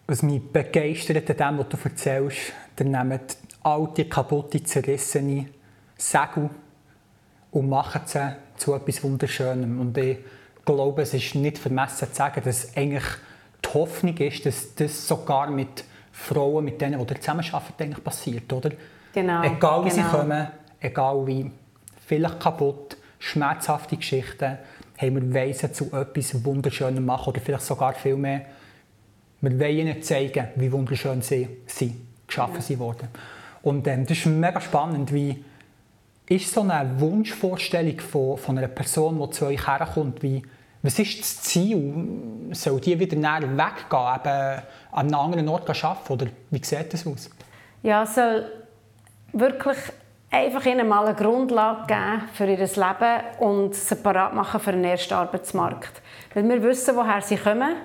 Was 0.07 0.21
mich 0.21 0.41
begeistert 0.51 1.29
an 1.29 1.37
dem, 1.37 1.59
was 1.59 1.69
du 1.69 1.77
erzählst, 1.81 2.37
dann 2.75 2.91
nehmen 2.91 3.19
alte, 3.63 4.05
kaputte, 4.05 4.61
zerrissene 4.61 5.45
Segel 5.97 6.49
und 7.51 7.69
machen 7.69 8.01
sie 8.05 8.35
zu 8.57 8.73
etwas 8.73 9.01
Wunderschönem. 9.03 9.79
Und 9.79 9.97
ich 9.97 10.17
glaube, 10.65 11.03
es 11.03 11.13
ist 11.13 11.35
nicht 11.35 11.57
vermessen 11.57 12.09
zu 12.09 12.15
sagen, 12.15 12.41
dass 12.43 12.75
eigentlich 12.75 13.05
die 13.63 13.73
Hoffnung 13.73 14.17
ist, 14.17 14.45
dass 14.45 14.75
das 14.75 15.07
sogar 15.07 15.49
mit 15.49 15.85
Frauen, 16.11 16.65
mit 16.65 16.81
denen, 16.81 17.05
die 17.05 17.19
zusammenarbeiten, 17.19 17.83
eigentlich 17.83 18.03
passiert, 18.03 18.51
oder? 18.51 18.71
Genau. 19.13 19.43
Egal 19.43 19.85
wie 19.85 19.89
genau. 19.89 20.03
sie 20.03 20.17
kommen, 20.17 20.47
egal 20.79 21.27
wie, 21.27 21.51
vielleicht 22.05 22.39
kaputt, 22.39 22.97
schmerzhafte 23.19 23.95
Geschichten, 23.95 24.57
haben 24.97 25.33
wir 25.33 25.33
Weisen 25.33 25.73
zu 25.73 25.91
etwas 25.93 26.43
Wunderschönem 26.43 27.05
machen 27.05 27.29
oder 27.29 27.41
vielleicht 27.41 27.63
sogar 27.63 27.93
viel 27.93 28.15
mehr. 28.15 28.41
Wir 29.41 29.59
wollen 29.59 29.77
ihnen 29.77 30.01
zeigen, 30.01 30.47
wie 30.55 30.71
wunderschön 30.71 31.21
sie 31.21 31.47
sind, 31.65 31.95
geschaffen 32.27 32.63
ja. 32.67 32.79
worden. 32.79 33.07
Und 33.61 33.87
ähm, 33.87 34.05
das 34.05 34.17
ist 34.17 34.25
mega 34.25 34.59
spannend, 34.59 35.13
wie 35.13 35.43
ist 36.27 36.53
so 36.53 36.61
eine 36.61 36.99
Wunschvorstellung 36.99 37.99
von, 37.99 38.37
von 38.37 38.57
einer 38.57 38.67
Person, 38.67 39.19
die 39.19 39.29
zu 39.31 39.45
euch 39.45 39.67
herkommt, 39.67 40.23
wie, 40.23 40.41
was 40.81 40.99
ist 40.99 41.19
das 41.19 41.41
Ziel? 41.41 42.49
Soll 42.51 42.79
die 42.81 42.99
wieder 42.99 43.15
näher 43.15 43.41
weggehen, 43.41 44.15
eben 44.15 44.63
an 44.91 45.07
einem 45.07 45.15
anderen 45.15 45.47
Ort 45.49 45.69
arbeiten? 45.69 46.13
Oder 46.13 46.27
wie 46.49 46.63
sieht 46.63 46.93
das 46.93 47.05
aus? 47.05 47.29
Ja, 47.83 48.05
soll 48.05 48.62
wirklich 49.33 49.77
einfach 50.31 50.65
ihnen 50.65 50.87
mal 50.87 51.05
eine 51.05 51.15
Grundlage 51.15 51.87
geben 51.87 52.29
für 52.33 52.45
ihr 52.45 52.57
Leben 52.57 53.23
und 53.39 53.75
sie 53.75 53.95
parat 53.95 54.33
machen 54.33 54.59
für 54.59 54.71
den 54.71 54.83
ersten 54.83 55.13
Arbeitsmarkt. 55.13 56.01
Weil 56.33 56.47
wir 56.47 56.63
wissen, 56.63 56.95
woher 56.95 57.21
sie 57.21 57.37
kommen, 57.37 57.75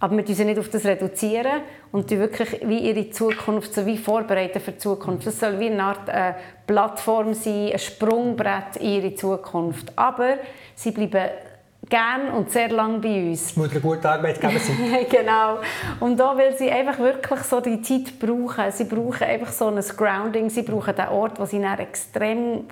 aber 0.00 0.16
wir 0.16 0.34
sie 0.34 0.44
nicht 0.44 0.58
auf 0.58 0.68
das 0.68 0.84
reduzieren 0.84 1.62
und 1.92 2.10
die 2.10 2.18
wirklich 2.18 2.60
wie 2.64 2.78
ihre 2.78 3.10
Zukunft 3.10 3.74
so 3.74 3.86
wie 3.86 3.98
vorbereiten 3.98 4.60
für 4.60 4.72
die 4.72 4.78
Zukunft. 4.78 5.26
Das 5.26 5.38
soll 5.38 5.60
wie 5.60 5.70
eine 5.70 5.82
Art 5.82 6.08
äh, 6.08 6.32
Plattform 6.66 7.34
sein, 7.34 7.70
ein 7.72 7.78
Sprungbrett 7.78 8.76
in 8.80 8.94
ihre 8.94 9.14
Zukunft. 9.14 9.96
Aber 9.96 10.38
sie 10.74 10.90
bleiben 10.90 11.30
gern 11.88 12.30
und 12.30 12.50
sehr 12.50 12.70
lang 12.70 13.00
bei 13.00 13.28
uns. 13.30 13.46
Es 13.46 13.56
muss 13.56 13.70
eine 13.70 13.80
gute 13.80 14.08
Arbeit 14.08 14.40
geben 14.40 14.58
sein. 14.58 15.06
genau. 15.10 15.58
Und 16.00 16.18
da 16.18 16.36
will 16.36 16.56
sie 16.56 16.70
einfach 16.70 16.98
wirklich 16.98 17.40
so 17.40 17.60
die 17.60 17.82
Zeit 17.82 18.18
brauchen. 18.18 18.70
Sie 18.70 18.84
brauchen 18.84 19.24
einfach 19.24 19.52
so 19.52 19.68
ein 19.68 19.80
Grounding. 19.96 20.48
Sie 20.48 20.62
brauchen 20.62 20.94
den 20.94 21.08
Ort, 21.08 21.38
wo 21.38 21.44
sie 21.44 21.60
dann 21.60 21.78
extrem 21.78 22.64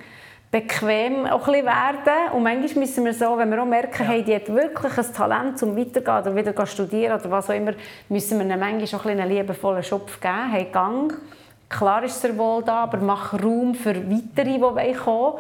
bequem 0.50 1.26
auch 1.26 1.47
ein 1.47 1.64
werden. 1.64 2.33
Und 2.35 2.43
manchmal 2.43 2.85
müssen 2.85 3.05
wir 3.05 3.14
so, 3.14 3.38
wenn 3.38 3.50
wir 3.50 3.62
auch 3.62 3.67
merken, 3.67 4.02
ja. 4.02 4.09
hey, 4.09 4.23
die 4.23 4.35
hat 4.35 4.49
wirklich 4.49 4.99
ein 4.99 5.14
Talent 5.14 5.59
zum 5.59 5.76
Weitergehen 5.76 6.19
oder 6.19 6.35
wieder 6.35 6.67
studieren 6.67 7.21
oder 7.21 7.31
was 7.31 7.50
auch 7.50 7.55
immer, 7.55 7.73
müssen 8.09 8.38
wir 8.38 8.45
ihnen 8.45 8.59
manchmal 8.59 9.00
auch 9.00 9.05
ein 9.05 9.21
einen 9.21 9.31
liebevollen 9.31 9.83
Schopf 9.83 10.21
geben. 10.21 10.50
Hey, 10.50 10.67
Gang. 10.73 11.12
Klar 11.69 12.02
ist 12.02 12.25
er 12.25 12.37
wohl 12.37 12.64
da, 12.64 12.83
aber 12.83 12.99
mach 12.99 13.33
Raum 13.33 13.76
für 13.76 13.95
Weitere, 13.95 14.55
die 14.55 14.59
kommen 14.59 15.07
wollen. 15.07 15.35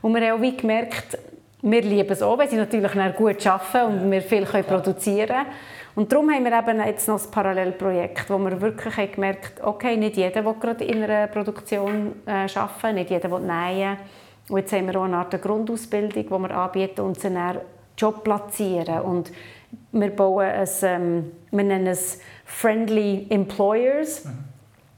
Und 0.00 0.14
wir 0.14 0.30
haben 0.30 0.38
auch 0.38 0.42
wie 0.42 0.56
gemerkt, 0.56 1.18
wir 1.62 1.82
lieben 1.82 2.10
es 2.10 2.22
auch, 2.22 2.38
weil 2.38 2.50
sie 2.50 2.56
natürlich 2.56 2.92
gut 3.16 3.46
arbeiten 3.46 4.02
und 4.02 4.10
wir 4.10 4.22
viel 4.22 4.44
produzieren 4.44 5.28
können. 5.28 5.46
Und 5.94 6.10
darum 6.10 6.30
haben 6.30 6.44
wir 6.44 6.58
eben 6.58 6.86
jetzt 6.86 7.06
noch 7.06 7.22
ein 7.22 7.30
Parallelprojekt, 7.30 8.30
wo 8.30 8.38
wir 8.38 8.60
wirklich 8.60 8.96
haben 8.96 9.12
gemerkt 9.12 9.62
okay, 9.62 9.96
nicht 9.96 10.16
jeder 10.16 10.44
will 10.44 10.54
gerade 10.58 10.84
in 10.84 11.02
einer 11.02 11.26
Produktion 11.26 12.16
äh, 12.26 12.48
arbeiten, 12.54 12.94
nicht 12.94 13.10
jeder 13.10 13.30
will 13.30 13.40
nähen 13.40 13.98
und 14.48 14.58
jetzt 14.58 14.72
haben 14.72 14.86
wir 14.86 14.96
auch 14.96 15.04
eine 15.04 15.16
Art 15.16 15.40
Grundausbildung, 15.40 16.24
die 16.24 16.30
wir 16.30 16.50
anbieten 16.50 17.00
und 17.02 17.20
sie 17.20 17.30
dann 17.30 17.58
Job 17.96 18.24
platzieren. 18.24 19.00
Und 19.00 19.32
wir 19.92 20.10
bauen 20.10 20.46
ein, 20.46 20.68
ähm, 20.82 21.32
wir 21.50 21.64
nennen 21.64 21.86
es 21.86 22.20
Friendly 22.44 23.26
Employers. 23.30 24.24
Mhm. 24.24 24.51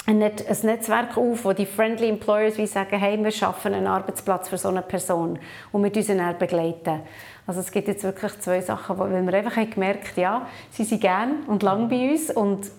Ein, 0.06 0.18
Netzwerk 0.18 1.16
auf, 1.16 1.44
wo 1.44 1.52
die 1.54 1.64
Friendly 1.64 2.08
Employers 2.10 2.58
wie 2.58 2.66
sagen, 2.66 2.98
hey, 2.98 3.22
wir 3.22 3.30
schaffen 3.30 3.72
einen 3.72 3.86
Arbeitsplatz 3.86 4.50
für 4.50 4.58
so 4.58 4.68
eine 4.68 4.82
Person 4.82 5.38
und 5.72 5.82
wir 5.82 5.96
uns 5.96 6.06
dann 6.06 6.38
begleiten. 6.38 7.00
Also 7.46 7.60
es 7.60 7.70
gibt 7.70 7.88
jetzt 7.88 8.04
wirklich 8.04 8.38
zwei 8.40 8.60
Sachen, 8.60 8.98
weil 8.98 9.22
wir 9.22 9.34
einfach 9.34 9.56
haben 9.56 9.70
gemerkt 9.70 10.16
ja, 10.16 10.46
sie 10.70 10.84
sind 10.84 11.00
gern 11.00 11.44
und 11.46 11.62
lang 11.62 11.88
bei 11.88 12.10
uns 12.10 12.30
und 12.30 12.70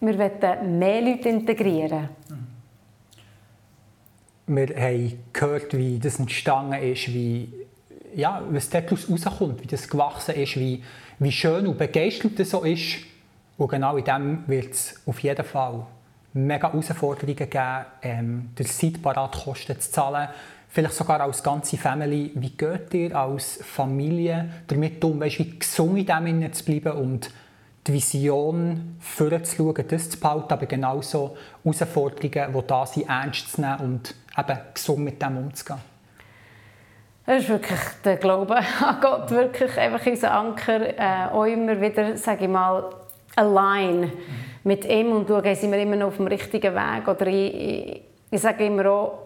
wir 0.00 0.16
wollen 0.16 0.78
mehr 0.78 1.00
Leute 1.00 1.28
integrieren. 1.28 2.08
Mhm 2.28 2.50
wir 4.50 4.76
haben 4.76 5.18
gehört, 5.32 5.76
wie 5.76 5.98
das 5.98 6.18
entstanden 6.18 6.82
ist, 6.82 7.08
wie, 7.08 7.52
ja, 8.14 8.42
was 8.50 8.68
daraus 8.68 9.08
rauskommt, 9.08 9.62
wie 9.62 9.66
das 9.66 9.88
gewachsen 9.88 10.34
ist, 10.34 10.56
wie, 10.56 10.82
wie 11.20 11.32
schön 11.32 11.66
und 11.66 11.78
begeistert 11.78 12.38
das 12.38 12.50
so 12.50 12.64
ist. 12.64 12.98
Und 13.56 13.68
genau 13.68 13.96
in 13.96 14.04
dem 14.04 14.44
wird 14.48 14.72
es 14.72 15.00
auf 15.06 15.20
jeden 15.20 15.44
Fall 15.44 15.86
mega 16.32 16.70
Herausforderungen 16.70 17.36
geben, 17.36 17.84
ähm, 18.02 18.50
der 18.56 18.66
Zeitparatkosten 18.66 19.80
zu 19.80 19.90
zahlen, 19.90 20.28
vielleicht 20.68 20.94
sogar 20.94 21.20
als 21.20 21.42
ganze 21.42 21.76
Family. 21.76 22.32
Wie 22.34 22.50
geht 22.50 22.94
ihr 22.94 23.16
als 23.16 23.60
Familie 23.62 24.48
damit 24.66 25.04
um, 25.04 25.20
weißt, 25.20 25.38
wie 25.40 25.58
gesund 25.58 25.98
in 25.98 26.40
dem 26.40 26.52
zu 26.52 26.64
bleiben 26.64 26.92
und 26.92 27.30
die 27.86 27.94
Vision 27.94 28.96
vorzuschauen, 29.00 29.84
das 29.88 30.10
zu 30.10 30.20
behalten, 30.20 30.52
aber 30.52 30.66
genauso 30.66 31.36
Herausforderungen, 31.64 32.52
die 32.52 32.66
da 32.66 32.86
sind, 32.86 33.08
ernst 33.08 33.52
zu 33.52 33.60
nehmen 33.60 33.80
und 33.80 34.14
eben 34.38 34.58
gesund 34.74 35.00
mit 35.00 35.22
dem 35.22 35.36
umzugehen. 35.38 35.80
Das 37.26 37.42
ist 37.42 37.48
wirklich 37.48 37.80
der 38.04 38.16
Glaube 38.16 38.56
an 38.80 39.00
Gott, 39.00 39.30
wirklich 39.30 39.76
einfach 39.78 40.04
unser 40.06 40.32
Anker, 40.32 40.98
äh, 40.98 41.30
auch 41.32 41.44
immer 41.44 41.80
wieder, 41.80 42.16
sage 42.16 42.44
ich 42.44 42.50
mal, 42.50 42.84
allein 43.36 44.00
mhm. 44.00 44.12
Mit 44.64 44.84
ihm 44.84 45.12
und 45.12 45.28
schauen, 45.28 45.54
sind 45.54 45.72
wir 45.72 45.80
immer 45.80 45.96
noch 45.96 46.08
auf 46.08 46.16
dem 46.16 46.26
richtigen 46.26 46.74
Weg 46.74 47.08
oder 47.08 47.26
ich, 47.26 47.54
ich, 47.54 48.02
ich 48.30 48.40
sage 48.40 48.66
immer 48.66 48.86
auch, 48.86 49.18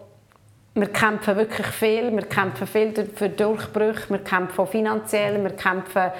wir 0.73 0.87
kämpfen 0.87 1.37
wirklich 1.37 1.67
viel, 1.67 2.11
wir 2.11 2.25
kämpfen 2.25 2.67
viel 2.67 2.93
für 3.15 3.29
Durchbrüche, 3.29 4.09
wir 4.09 4.19
kämpfen 4.19 4.67
finanziell, 4.67 5.41
wir 5.41 5.51
kämpfen 5.51 6.11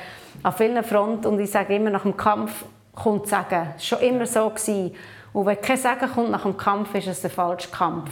an 0.44 0.54
vielen 0.54 0.84
Fronten 0.84 1.28
und 1.28 1.40
ich 1.40 1.52
sage 1.52 1.76
immer, 1.76 1.90
nach 1.90 2.04
dem 2.04 2.16
Kampf 2.16 2.64
kommt 2.94 3.28
Sagen. 3.28 3.74
Es 3.78 3.92
war 3.92 4.00
schon 4.00 4.08
immer 4.08 4.26
so. 4.26 4.50
Gewesen. 4.50 4.96
Und 5.34 5.46
wenn 5.46 5.60
kein 5.60 5.78
Sagen 5.78 6.10
kommt 6.10 6.32
nach 6.32 6.44
dem 6.44 6.56
Kampf, 6.56 6.96
ist 6.96 7.08
es 7.08 7.22
der 7.22 7.30
falsche 7.30 7.70
Kampf. 7.70 8.10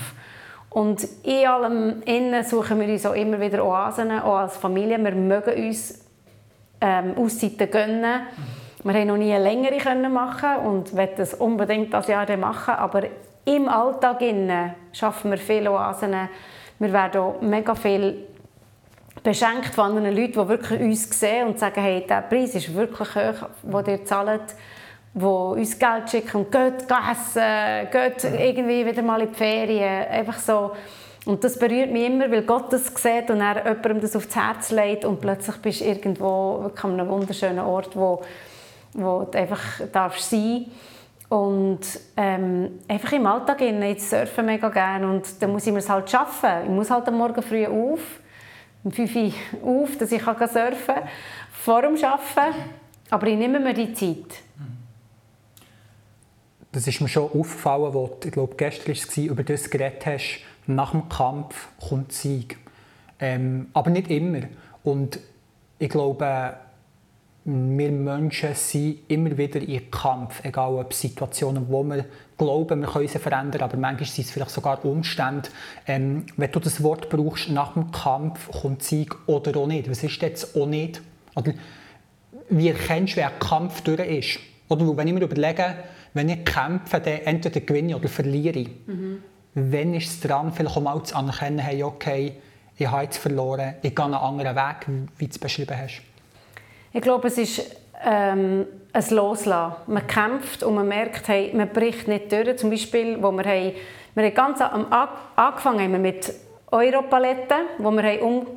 Und 0.70 1.08
in 1.24 1.48
allem 1.48 2.02
innen 2.04 2.44
suchen 2.44 2.80
wir 2.80 2.88
uns 2.88 3.06
auch 3.06 3.14
immer 3.14 3.40
wieder 3.40 3.64
Oasen, 3.64 4.12
auch 4.20 4.38
als 4.38 4.58
Familie. 4.58 5.02
Wir 5.02 5.12
mögen 5.12 5.68
uns 5.68 6.04
ähm, 6.82 7.16
Auszeiten 7.16 7.72
gönnen. 7.72 8.22
Wir 8.84 8.94
haben 8.94 9.08
noch 9.08 9.18
nie 9.18 9.34
eine 9.34 9.44
längere 9.44 9.78
können 9.78 10.12
machen 10.12 10.58
und 10.66 10.96
wollen 10.96 11.10
das 11.16 11.34
unbedingt 11.36 11.94
das 11.94 12.08
Jahr 12.08 12.36
machen. 12.36 12.74
Aber 12.74 13.04
im 13.46 13.70
Alltag 13.70 14.22
innen 14.22 14.74
schaffen 14.92 15.32
wir 15.32 15.38
viele 15.38 15.72
Oasen. 15.72 16.14
Wir 16.80 16.92
werden 16.92 17.22
auch 17.22 17.42
mega 17.42 17.76
viel 17.76 18.28
beschenkt 19.24 19.74
von 19.74 19.86
anderen 19.86 20.16
Leuten, 20.16 20.34
die 20.34 20.48
wirklich 20.50 20.82
uns 20.82 21.18
sehen 21.18 21.48
und 21.48 21.60
sagen, 21.60 21.82
hey, 21.82 22.06
der 22.06 22.24
Preis 22.24 22.56
ist 22.56 22.74
wirklich 22.74 23.16
hoch, 23.16 23.48
den 23.64 23.94
ihr 23.94 24.06
zahlt 24.06 24.56
die 25.14 25.24
uns 25.24 25.78
Geld 25.78 26.10
schicken 26.10 26.38
und 26.38 26.52
geht 26.52 26.88
essen, 26.90 27.90
geht 27.92 28.24
irgendwie 28.24 28.86
wieder 28.86 29.04
mal 29.04 29.22
in 29.22 29.30
die 29.30 29.36
Ferien. 29.36 30.08
Einfach 30.08 30.40
so. 30.40 30.72
Und 31.26 31.44
das 31.44 31.58
berührt 31.58 31.92
mich 31.92 32.08
immer, 32.08 32.30
weil 32.30 32.42
Gott 32.42 32.74
das 32.74 32.88
sieht 32.88 33.30
und 33.30 33.40
er 33.40 33.64
jemandem 33.64 34.02
das 34.02 34.16
aufs 34.16 34.36
Herz 34.36 34.72
legt 34.72 35.06
und 35.06 35.22
plötzlich 35.22 35.56
bist 35.58 35.82
du 35.82 35.86
irgendwo 35.86 36.70
an 36.82 37.00
einem 37.00 37.08
wunderschönen 37.08 37.60
Ort, 37.60 37.96
wo, 37.96 38.22
wo 38.94 39.24
du 39.24 39.38
einfach 39.38 39.62
darfst 39.92 40.30
sein 40.30 40.66
und 41.30 41.82
ähm, 42.18 42.80
einfach 42.88 43.12
im 43.14 43.26
Alltag 43.26 43.60
gehen. 43.60 43.82
Ich 43.82 44.04
surfe 44.04 44.44
mega 44.44 44.70
gerne 44.70 45.10
und 45.10 45.42
dann 45.42 45.52
muss 45.52 45.66
ich 45.66 45.74
mir 45.74 45.80
es 45.80 45.90
halt 45.90 46.10
schaffen. 46.10 46.50
Ich 46.64 46.70
muss 46.70 46.90
halt 46.90 47.08
am 47.08 47.18
Morgen 47.18 47.42
früh 47.42 47.66
auf, 47.66 48.00
um 48.84 48.92
5 48.92 49.16
Uhr 49.16 49.82
auf, 49.84 49.98
dass 49.98 50.12
ich 50.12 50.22
surfen 50.22 50.48
kann, 50.52 51.04
vor 51.52 51.82
dem 51.82 51.96
Arbeiten. 52.04 52.56
Aber 53.10 53.28
ich 53.28 53.38
nehme 53.38 53.60
mir 53.60 53.74
die 53.74 53.94
Zeit 53.94 54.44
das 56.74 56.88
ist 56.88 57.00
mir 57.02 57.08
schon 57.08 57.32
aufgefallen, 57.32 57.96
als 57.96 58.26
ich 58.26 58.32
glaube, 58.32 58.56
gestern 58.56 58.96
war, 58.96 59.24
über 59.32 59.44
das 59.44 59.70
geredet 59.70 60.06
hast, 60.06 60.40
nach 60.66 60.92
dem 60.92 61.08
Kampf 61.08 61.68
kommt 61.88 62.12
Sieg. 62.12 62.58
Ähm, 63.20 63.68
aber 63.74 63.92
nicht 63.92 64.10
immer. 64.10 64.42
Und 64.84 65.20
ich 65.78 65.90
glaube, 65.90 66.58
wir 67.46 67.92
Menschen 67.92 68.56
sind 68.56 69.00
immer 69.10 69.38
wieder 69.38 69.60
in 69.60 69.92
Kampf, 69.92 70.44
egal 70.44 70.76
ob 70.76 70.94
Situationen, 70.94 71.68
wo 71.68 71.84
wir 71.84 72.06
glauben, 72.38 72.82
wir 72.82 72.88
können 72.88 73.08
sie 73.08 73.20
verändern, 73.20 73.64
aber 73.64 73.76
manchmal 73.76 74.08
sind 74.08 74.26
es 74.26 74.32
vielleicht 74.32 74.52
sogar 74.52 74.84
Umstände. 74.86 75.50
Ähm, 75.86 76.26
wenn 76.38 76.52
du 76.52 76.60
das 76.60 76.82
Wort 76.82 77.10
brauchst, 77.10 77.50
nach 77.50 77.74
dem 77.74 77.92
Kampf 77.92 78.50
kommt 78.50 78.84
Sieg 78.84 79.14
oder 79.28 79.60
auch 79.60 79.68
nicht. 79.68 79.90
Was 79.90 80.04
ist 80.04 80.22
jetzt 80.22 80.56
auch 80.56 80.66
nicht? 80.66 81.02
Oder 81.36 81.54
wie 82.50 82.70
erkennst 82.70 83.14
du, 83.14 83.18
wer 83.18 83.34
ein 83.34 83.40
Kampf 83.40 83.82
durch 83.82 84.00
ist? 84.00 84.40
Oder 84.70 84.96
wenn 84.96 85.08
ich 85.08 85.14
mir 85.14 85.22
überlege, 85.22 85.76
wenn 86.14 86.30
ich 86.30 86.46
kämpfe, 86.46 87.02
dann 87.02 87.20
entweder 87.26 87.60
gewinne 87.60 87.90
ich 87.90 87.96
oder 87.96 88.08
verliere 88.08 88.60
ich. 88.60 88.70
Mhm. 88.88 89.22
Wenn 89.56 89.94
ist 89.94 90.10
es 90.10 90.20
dran, 90.22 90.54
vielleicht 90.54 90.78
auch 90.78 90.82
mal 90.82 91.04
zu 91.04 91.16
anerkennen, 91.16 91.60
hey, 91.60 91.84
okay, 91.84 92.34
ich 92.78 92.88
habe 92.88 93.04
jetzt 93.04 93.18
verloren, 93.18 93.76
ich 93.82 93.94
gehe 93.94 94.06
einen 94.06 94.14
anderen 94.14 94.56
Weg, 94.56 95.10
wie 95.18 95.26
du 95.26 95.32
es 95.32 95.40
beschrieben 95.40 95.78
hast? 95.78 96.02
Ich 96.96 97.02
glaube, 97.02 97.28
es 97.28 97.40
ist 97.40 97.76
ähm, 98.06 98.68
ein 98.94 99.06
Loslassen. 99.10 99.76
Man 99.88 100.06
kämpft 100.06 100.62
und 100.62 100.76
man 100.76 100.88
merkt, 100.88 101.28
hey, 101.28 101.52
man 101.54 101.70
bricht 101.70 102.08
nicht 102.08 102.32
durch. 102.32 102.56
Zum 102.58 102.70
Beispiel, 102.70 103.22
wo 103.22 103.32
wir, 103.32 103.44
haben, 103.44 103.72
wir 104.14 104.24
haben 104.26 104.34
ganz 104.36 104.62
am 104.62 104.86
angefangen 105.36 105.92
haben 105.92 106.02
mit 106.02 106.32
Europaletten, 106.72 107.66
wo 107.80 107.90
wir 107.92 108.04
haben 108.04 108.20
um 108.20 108.48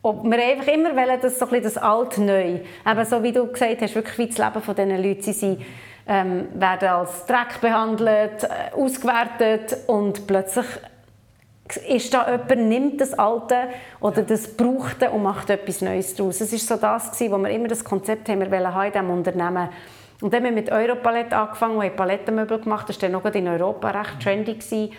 ob 0.00 0.24
wir 0.24 0.38
einfach 0.42 0.72
immer 0.72 0.94
wollen, 0.94 1.20
dass 1.20 1.40
so 1.40 1.48
ein 1.48 1.62
das 1.62 1.76
Alt 1.76 2.18
neu, 2.18 2.60
eben 2.88 3.04
so 3.04 3.22
wie 3.22 3.32
du 3.32 3.46
gesagt 3.48 3.82
hast, 3.82 3.96
wirklich 3.96 4.16
wie 4.16 4.26
das 4.28 4.38
Leben 4.38 4.62
von 4.62 4.74
diesen 4.74 5.02
Leuten, 5.02 5.22
sie 5.22 5.32
sind, 5.32 5.60
ähm, 6.06 6.48
werden 6.54 6.88
als 6.88 7.26
Dreck 7.26 7.60
behandelt, 7.60 8.44
äh, 8.44 8.74
ausgewertet 8.74 9.76
und 9.88 10.26
plötzlich 10.26 10.66
ist 11.76 12.14
da 12.14 12.30
jemand, 12.30 12.68
nimmt 12.68 13.00
das 13.00 13.14
Alte 13.18 13.68
oder 14.00 14.22
das 14.22 14.56
Brauchte 14.56 15.10
und 15.10 15.22
macht 15.22 15.50
etwas 15.50 15.82
Neues 15.82 16.14
daraus. 16.14 16.40
Es 16.40 16.52
war 16.52 16.58
so 16.58 16.76
das, 16.80 17.12
gewesen, 17.12 17.32
wo 17.32 17.38
wir 17.38 17.50
immer 17.50 17.68
das 17.68 17.84
Konzept 17.84 18.28
haben, 18.28 18.40
wir 18.40 18.50
wollen 18.50 18.86
in 18.86 18.92
diesem 18.92 19.10
Unternehmen. 19.10 19.68
Und 20.20 20.32
dann 20.32 20.44
haben 20.44 20.54
wir 20.54 20.62
mit 20.62 20.72
Europalette 20.72 21.36
angefangen 21.36 21.76
und 21.76 21.84
haben 21.84 21.96
Palettenmöbel 21.96 22.58
gemacht. 22.58 22.88
Das 22.88 23.00
war 23.00 23.08
dann 23.08 23.12
noch 23.12 23.24
in 23.24 23.46
Europa 23.46 23.90
recht 23.90 24.20
trendy. 24.20 24.54
Gewesen. 24.54 24.92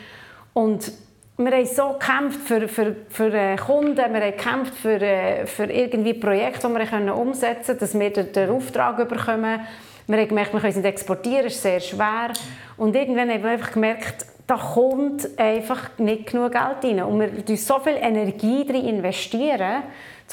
Und 0.53 0.91
wir 1.37 1.51
haben 1.51 1.65
so 1.65 1.93
gekämpft 1.93 2.41
für, 2.47 2.67
für, 2.67 2.95
für 3.09 3.33
äh, 3.33 3.55
Kunden, 3.55 3.95
wir 3.95 4.05
haben 4.05 4.37
gekämpft 4.37 4.75
für, 4.75 5.01
äh, 5.01 5.45
für 5.45 5.65
irgendwie 5.65 6.13
Projekte, 6.13 6.67
die 6.67 6.73
wir 6.73 6.85
können 6.85 7.09
umsetzen 7.09 7.65
können, 7.65 7.79
dass 7.79 7.97
wir 7.97 8.09
den, 8.11 8.31
den 8.33 8.49
Auftrag 8.49 8.97
bekommen. 9.07 9.61
Wir 10.07 10.17
haben 10.17 10.27
gemerkt, 10.27 10.53
wir 10.53 10.59
können 10.59 10.71
es 10.71 10.75
nicht 10.75 10.85
exportieren, 10.85 11.43
das 11.43 11.53
ist 11.53 11.61
sehr 11.61 11.79
schwer. 11.79 12.33
Und 12.77 12.95
irgendwann 12.95 13.29
haben 13.29 13.43
wir 13.43 13.51
einfach 13.51 13.71
gemerkt, 13.71 14.25
da 14.49 14.57
kommt 14.57 15.37
einfach 15.39 15.91
nicht 15.99 16.31
genug 16.31 16.53
Geld 16.53 16.83
rein. 16.83 17.03
Und 17.03 17.19
wir 17.19 17.45
investieren 17.45 17.67
so 17.67 17.77
viel 17.77 17.97
Energie 17.97 18.65
darin, 18.65 18.85
investieren, 18.85 19.83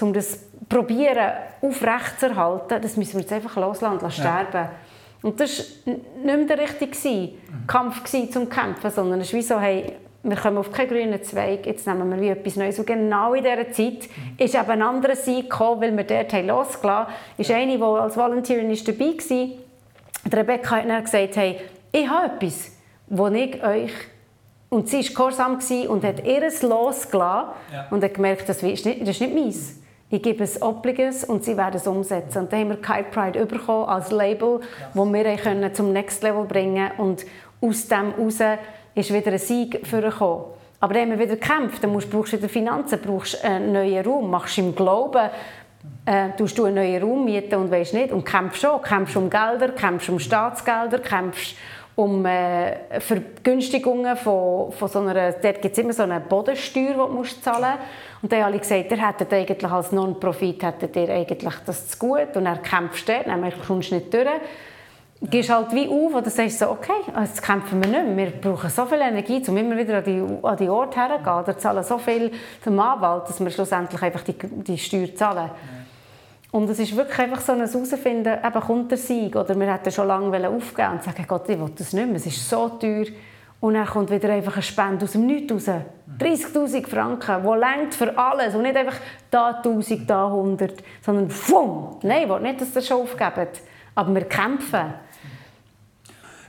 um 0.00 0.14
das 0.14 0.40
probieren 0.70 1.32
aufrechtzuerhalten, 1.60 2.80
das 2.80 2.96
müssen 2.96 3.14
wir 3.14 3.20
jetzt 3.20 3.32
einfach 3.34 3.56
loslassen 3.56 3.98
und 4.02 4.10
sterben. 4.10 4.54
Ja. 4.54 4.70
Und 5.20 5.38
das 5.38 5.58
war 5.84 5.94
nicht 5.94 6.24
mehr 6.24 6.36
der 6.46 6.60
richtige 6.60 7.34
Kampf 7.66 8.04
zum 8.04 8.48
Kämpfen, 8.48 8.90
sondern 8.90 9.20
es 9.20 9.26
ist 9.26 9.34
wie 9.34 9.42
so, 9.42 9.60
hey, 9.60 9.92
wir 10.22 10.36
kommen 10.36 10.58
auf 10.58 10.72
keinen 10.72 10.88
grünen 10.88 11.22
Zweig, 11.22 11.66
jetzt 11.66 11.86
nehmen 11.86 12.10
wir 12.10 12.18
wie 12.18 12.28
etwas 12.28 12.56
Neues. 12.56 12.78
Und 12.78 12.86
genau 12.86 13.34
in 13.34 13.44
dieser 13.44 13.70
Zeit 13.70 14.08
ist 14.38 14.54
eben 14.54 14.70
ein 14.70 14.82
anderer 14.82 15.14
Sieg 15.14 15.50
gekommen, 15.50 15.82
weil 15.82 15.94
wir 15.94 16.04
dort 16.04 16.32
losgelassen 16.32 16.86
haben. 16.86 17.12
ist 17.36 17.50
eine, 17.50 17.76
die 17.76 17.82
als 17.82 18.16
Volunteerin 18.16 18.74
dabei 18.82 19.04
war. 19.04 20.38
Rebecca 20.38 20.76
hat 20.76 20.88
dann 20.88 21.04
gesagt, 21.04 21.36
hey, 21.36 21.60
ich 21.92 22.08
habe 22.08 22.34
etwas 22.34 22.75
wo 23.08 23.28
ich 23.28 23.62
euch 23.62 23.92
und 24.68 24.88
sie 24.88 24.98
war 24.98 25.30
gehorsam 25.30 25.58
und 25.88 26.04
hat 26.04 26.24
ihr 26.26 26.40
losgelassen 26.62 27.50
ja. 27.72 27.86
und 27.90 28.02
hat 28.02 28.14
gemerkt, 28.14 28.48
das 28.48 28.62
ist 28.62 28.84
nicht, 28.84 29.02
das 29.02 29.10
ist 29.10 29.20
nicht 29.20 29.34
meins. 29.34 29.80
Ich 30.08 30.22
gebe 30.22 30.44
es 30.44 30.60
Obliges 30.62 31.24
und 31.24 31.44
sie 31.44 31.56
werden 31.56 31.76
es 31.76 31.86
umsetzen. 31.86 32.38
Und 32.38 32.52
dann 32.52 32.60
haben 32.60 32.68
wir 32.70 32.80
Kite 32.80 33.06
Pride 33.10 33.46
bekommen 33.46 33.88
als 33.88 34.10
Label, 34.10 34.60
wo 34.94 35.04
wir 35.04 35.36
können 35.36 35.74
zum 35.74 35.92
Next 35.92 36.22
Level 36.22 36.44
bringen 36.44 36.90
und 36.98 37.24
aus 37.60 37.88
dem 37.88 38.14
heraus 38.14 38.38
ist 38.94 39.12
wieder 39.12 39.32
ein 39.32 39.38
Sieg 39.38 39.86
für 39.86 40.00
gekommen. 40.00 40.44
Aber 40.78 40.94
dann 40.94 41.02
haben 41.04 41.18
wir 41.18 41.18
wieder 41.18 41.36
gekämpft. 41.36 41.82
Dann 41.82 41.92
brauchst 41.92 42.32
du 42.32 42.36
wieder 42.36 42.48
Finanzen, 42.48 43.00
brauchst 43.00 43.44
einen 43.44 43.72
neuen 43.72 44.04
Raum, 44.04 44.30
machst 44.30 44.58
im 44.58 44.74
Glauben, 44.74 45.30
äh, 46.04 46.30
tust 46.36 46.58
du 46.58 46.64
einen 46.64 46.76
neuen 46.76 47.02
Raum 47.02 47.24
mieten 47.24 47.54
und 47.56 47.70
weißt 47.70 47.94
nicht 47.94 48.12
und 48.12 48.24
kämpfst 48.24 48.62
schon, 48.62 48.80
kämpfst 48.82 49.16
um 49.16 49.30
Gelder, 49.30 49.70
kämpfst 49.70 50.08
um 50.08 50.18
Staatsgelder, 50.18 50.98
kämpfst 50.98 51.56
um 51.96 52.26
äh, 52.26 53.00
Vergünstigungen 53.00 54.16
von, 54.16 54.70
von 54.70 54.88
so 54.88 55.00
einer, 55.00 55.32
dort 55.32 55.62
gibt 55.62 55.76
es 55.76 55.78
immer 55.78 55.94
so 55.94 56.02
eine 56.02 56.20
Bodensteuer, 56.20 56.92
die 56.92 56.94
du 56.94 56.96
zahlen 56.96 57.14
musst. 57.14 57.46
Und 58.22 58.32
dann 58.32 58.40
haben 58.40 58.52
alle 58.52 58.58
gesagt, 58.58 58.90
ihr 58.90 59.08
hättet 59.08 59.32
eigentlich 59.32 59.72
als 59.72 59.92
Non-Profit 59.92 60.62
hättet 60.62 60.94
ihr 60.94 61.08
eigentlich 61.08 61.54
das 61.64 61.88
zu 61.88 61.98
gut 61.98 62.36
und 62.36 62.44
er 62.44 62.58
kämpft 62.58 63.08
dort, 63.08 63.26
dann 63.26 63.52
kommst 63.66 63.90
du 63.90 63.94
nicht 63.94 64.12
durch. 64.12 64.26
Du 65.18 65.28
gehst 65.28 65.48
halt 65.48 65.72
wie 65.72 65.88
auf 65.88 66.14
und 66.14 66.26
dann 66.26 66.30
sagst 66.30 66.58
so, 66.58 66.68
okay, 66.68 66.92
jetzt 67.18 67.42
kämpfen 67.42 67.82
wir 67.82 67.88
nicht 67.88 68.14
mehr. 68.14 68.26
Wir 68.26 68.40
brauchen 68.40 68.68
so 68.68 68.84
viel 68.84 69.00
Energie, 69.00 69.42
um 69.48 69.56
immer 69.56 69.74
wieder 69.78 69.98
an 69.98 70.04
die, 70.04 70.22
an 70.46 70.56
die 70.58 70.68
Orte 70.68 71.00
herzugehen. 71.00 71.38
Oder 71.38 71.56
zahlen 71.56 71.82
so 71.82 71.96
viel 71.96 72.30
zum 72.62 72.78
Anwalt, 72.78 73.26
dass 73.26 73.40
wir 73.40 73.50
schlussendlich 73.50 74.02
einfach 74.02 74.22
die, 74.22 74.34
die 74.34 74.76
Steuer 74.76 75.14
zahlen. 75.14 75.46
Ja. 75.46 75.85
Und 76.52 76.70
es 76.70 76.78
ist 76.78 76.96
wirklich 76.96 77.18
einfach 77.18 77.40
so 77.40 77.52
ein 77.52 77.58
Herausfinden, 77.58 78.38
eben 78.44 78.60
kommt 78.60 78.90
der 78.90 78.98
Sieg. 78.98 79.34
Oder 79.36 79.58
wir 79.58 79.72
hätten 79.72 79.90
schon 79.90 80.06
lange 80.06 80.48
aufgeben 80.48 80.92
und 80.92 81.02
sagen, 81.02 81.24
Gott, 81.26 81.48
ich 81.48 81.58
will 81.58 81.70
das 81.76 81.92
nicht 81.92 82.06
mehr, 82.06 82.16
es 82.16 82.26
ist 82.26 82.48
so 82.48 82.68
teuer. 82.68 83.06
Und 83.58 83.74
dann 83.74 83.86
kommt 83.86 84.10
wieder 84.10 84.30
einfach 84.30 84.54
eine 84.54 84.62
Spende 84.62 85.04
aus 85.04 85.12
dem 85.12 85.26
Nichts 85.26 85.52
raus. 85.52 85.76
30'000 86.18 86.86
Franken, 86.86 87.42
die 87.42 87.58
längt 87.58 87.94
für 87.94 88.16
alles. 88.16 88.54
Und 88.54 88.62
nicht 88.62 88.76
einfach 88.76 88.96
da 89.30 89.56
1000, 89.56 90.08
da 90.08 90.26
100, 90.26 90.82
sondern 91.02 91.30
fumm. 91.30 91.96
Nein, 92.02 92.22
ich 92.24 92.28
will 92.28 92.40
nicht, 92.40 92.60
dass 92.60 92.76
ihr 92.76 92.82
schon 92.82 93.02
aufgebt. 93.02 93.60
Aber 93.94 94.14
wir 94.14 94.24
kämpfen. 94.24 94.94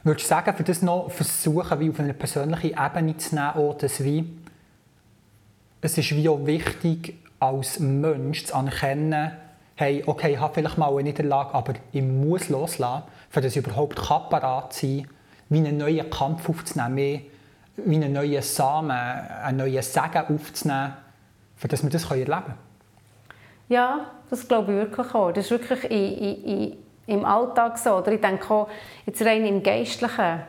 Würdest 0.04 0.26
du 0.26 0.30
sagen, 0.30 0.56
für 0.56 0.64
das 0.64 0.82
noch 0.82 1.10
versuchen, 1.12 1.80
wie 1.80 1.90
auf 1.90 2.00
eine 2.00 2.14
persönliche 2.14 2.68
Ebene 2.68 3.18
zu 3.18 3.36
nehmen, 3.36 3.50
auch 3.56 3.74
das 3.78 4.04
wie, 4.04 4.26
es 5.82 5.98
ist 5.98 6.12
wie 6.12 6.30
auch 6.30 6.46
wichtig, 6.46 7.16
als 7.40 7.80
Mensch 7.80 8.46
zu 8.46 8.56
anerkennen, 8.56 9.32
hey, 9.78 10.04
okay, 10.06 10.34
ich 10.34 10.40
habe 10.40 10.54
vielleicht 10.56 10.78
mal 10.78 10.90
eine 10.90 11.04
Niederlage, 11.04 11.54
aber 11.54 11.74
ich 11.92 12.02
muss 12.02 12.50
loslassen, 12.50 13.04
für 13.30 13.42
das 13.42 13.56
ich 13.56 13.66
überhaupt 13.66 13.96
parat 13.96 14.74
sein 14.74 15.08
wie 15.50 15.60
einen 15.60 15.78
neuen 15.78 16.10
Kampf 16.10 16.50
aufzunehmen, 16.50 17.22
wie 17.78 17.96
einen 17.96 18.12
neuen 18.12 18.42
Samen, 18.42 18.92
einen 18.92 19.58
neuen 19.60 19.82
Segen 19.82 20.36
aufzunehmen, 20.36 20.94
das 21.62 21.84
wir 21.84 21.90
das 21.90 22.10
erleben 22.10 22.32
können. 22.32 22.54
Ja, 23.70 24.12
das 24.30 24.48
glaube 24.48 24.74
ich 24.74 24.78
wirklich 24.80 25.14
auch. 25.14 25.32
Das 25.32 25.46
ist 25.46 25.52
wirklich 25.52 25.84
in, 25.92 26.44
in, 26.44 26.78
im 27.06 27.26
Alltag 27.26 27.78
so. 27.78 27.98
Oder 27.98 28.14
ich 28.14 28.22
denke 28.22 28.50
auch, 28.52 28.68
jetzt 29.06 29.22
rein 29.22 29.46
im 29.46 29.62
Geistlichen 29.62 30.42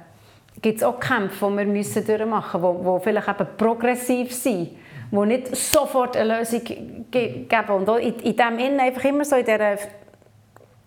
gibt 0.62 0.78
es 0.78 0.82
auch 0.82 0.98
Kämpfe, 0.98 1.48
die 1.50 1.74
wir 1.74 1.84
durchmachen 2.02 2.60
müssen, 2.60 2.94
die 2.96 3.04
vielleicht 3.04 3.28
eben 3.28 3.46
progressiv 3.56 4.34
sind 4.34 4.70
die 5.10 5.26
nicht 5.26 5.56
sofort 5.56 6.16
eine 6.16 6.38
Lösung 6.38 6.62
geben. 7.10 7.68
Und 7.68 7.88
in, 8.00 8.14
in 8.20 8.36
dem 8.36 8.58
Innen 8.58 8.80
einfach 8.80 9.04
immer 9.04 9.24
so 9.24 9.36
in 9.36 9.44
dieser, 9.44 9.72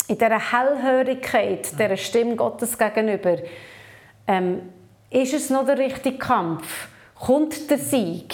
in 0.08 0.18
dieser 0.18 0.52
Hellhörigkeit, 0.52 1.72
dieser 1.80 1.98
Stimme 1.98 2.36
Gottes 2.36 2.78
gegenüber, 2.78 3.38
ähm, 4.28 4.62
ist 5.10 5.34
es 5.34 5.50
noch 5.50 5.66
der 5.66 5.78
richtige 5.78 6.18
Kampf? 6.18 6.88
Kommt 7.16 7.70
der 7.70 7.78
Sieg? 7.78 8.34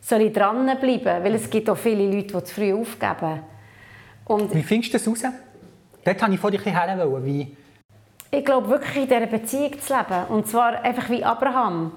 Soll 0.00 0.22
ich 0.22 0.32
dranbleiben? 0.32 1.24
Weil 1.24 1.34
es 1.34 1.48
gibt 1.48 1.68
auch 1.70 1.76
viele 1.76 2.04
Leute, 2.04 2.36
die 2.38 2.44
zu 2.44 2.54
früh 2.54 2.72
aufgeben. 2.72 3.40
Und 4.24 4.54
wie 4.54 4.62
findest 4.62 4.92
du 4.92 4.98
das 4.98 5.08
raus? 5.08 5.32
Dort 6.04 6.20
wollte 6.20 6.34
ich 6.34 6.40
vor 6.40 6.50
dir 6.50 6.60
ein 6.66 7.24
wie 7.24 7.56
Ich 8.30 8.44
glaube 8.44 8.68
wirklich 8.68 8.96
in 8.96 9.08
dieser 9.08 9.26
Beziehung 9.26 9.80
zu 9.80 9.94
leben. 9.94 10.24
Und 10.28 10.46
zwar 10.46 10.82
einfach 10.82 11.08
wie 11.10 11.24
Abraham. 11.24 11.92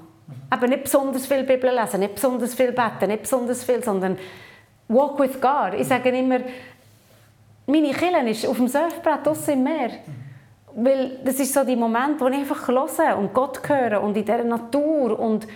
Aber 0.49 0.67
nicht 0.67 0.83
besonders 0.83 1.25
viel 1.25 1.43
Bibel 1.43 1.69
lesen, 1.73 1.99
nicht 1.99 2.15
besonders 2.15 2.53
viel 2.53 2.71
beten, 2.71 3.07
nicht 3.07 3.23
besonders 3.23 3.63
viel, 3.63 3.83
sondern 3.83 4.17
walk 4.87 5.19
with 5.19 5.39
God. 5.39 5.73
Ich 5.77 5.87
sage 5.87 6.09
immer, 6.09 6.39
meine 7.67 7.91
Kille 7.91 8.29
ist 8.29 8.47
auf 8.47 8.57
dem 8.57 8.67
Surfbrett 8.67 9.25
draussen 9.25 9.53
im 9.53 9.63
Meer. 9.63 9.91
Weil 10.75 11.19
das 11.23 11.39
ist 11.39 11.53
so 11.53 11.63
die 11.63 11.75
Moment, 11.75 12.19
wo 12.19 12.27
ich 12.27 12.37
einfach 12.37 12.67
höre 12.67 13.17
und 13.17 13.33
Gott 13.33 13.61
höre 13.67 14.01
und 14.01 14.15
in 14.17 14.25
dieser 14.25 14.43
Natur 14.43 15.19
und 15.19 15.47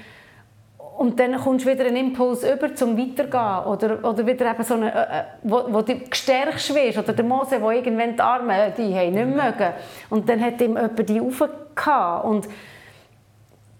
und 0.97 1.19
dann 1.19 1.35
kommst 1.37 1.65
du 1.65 1.71
wieder 1.71 1.85
einen 1.85 1.97
Impuls 1.97 2.43
über 2.43 2.73
zum 2.75 2.97
Weitergehen 2.97 3.65
oder, 3.65 4.07
oder 4.07 4.27
wieder 4.27 4.51
eben 4.51 4.63
so 4.63 4.75
eine, 4.75 4.93
äh, 4.93 5.19
äh 5.19 5.23
wo, 5.41 5.63
wo 5.69 5.81
du 5.81 5.95
gestärkt 5.97 6.73
wirst 6.73 6.99
oder 6.99 7.13
der 7.13 7.25
Mose, 7.25 7.59
wo 7.61 7.71
irgendwann 7.71 8.15
die 8.15 8.21
Arme, 8.21 8.71
die 8.77 8.93
haben 8.93 9.13
nicht 9.13 9.25
mögen 9.25 9.73
und 10.09 10.29
dann 10.29 10.39
hat 10.39 10.61
ihm 10.61 10.75
jemand 10.75 11.09
die 11.09 11.19
raufgehauen 11.19 12.29
und 12.29 12.47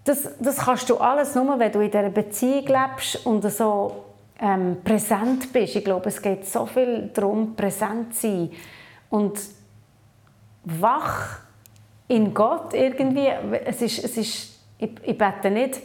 das, 0.04 0.28
das 0.38 0.58
kannst 0.58 0.88
du 0.90 0.98
alles 0.98 1.34
nur, 1.34 1.58
wenn 1.58 1.72
du 1.72 1.80
in 1.80 1.90
dieser 1.90 2.10
Beziehung 2.10 2.66
lebst 2.66 3.24
und 3.24 3.42
so 3.50 4.04
ähm, 4.38 4.76
präsent 4.84 5.52
bist. 5.52 5.76
Ich 5.76 5.84
glaube, 5.84 6.08
es 6.08 6.20
geht 6.20 6.46
so 6.46 6.66
viel 6.66 7.10
darum, 7.14 7.56
präsent 7.56 8.14
zu 8.14 8.20
sein 8.20 8.50
und 9.08 9.38
wach 10.64 11.38
in 12.08 12.34
Gott 12.34 12.74
irgendwie. 12.74 13.28
Es 13.64 13.80
ist, 13.80 14.04
es 14.04 14.16
ist, 14.16 14.60
ich, 14.78 14.90
ich 15.02 15.18
bete 15.18 15.50
nicht 15.50 15.80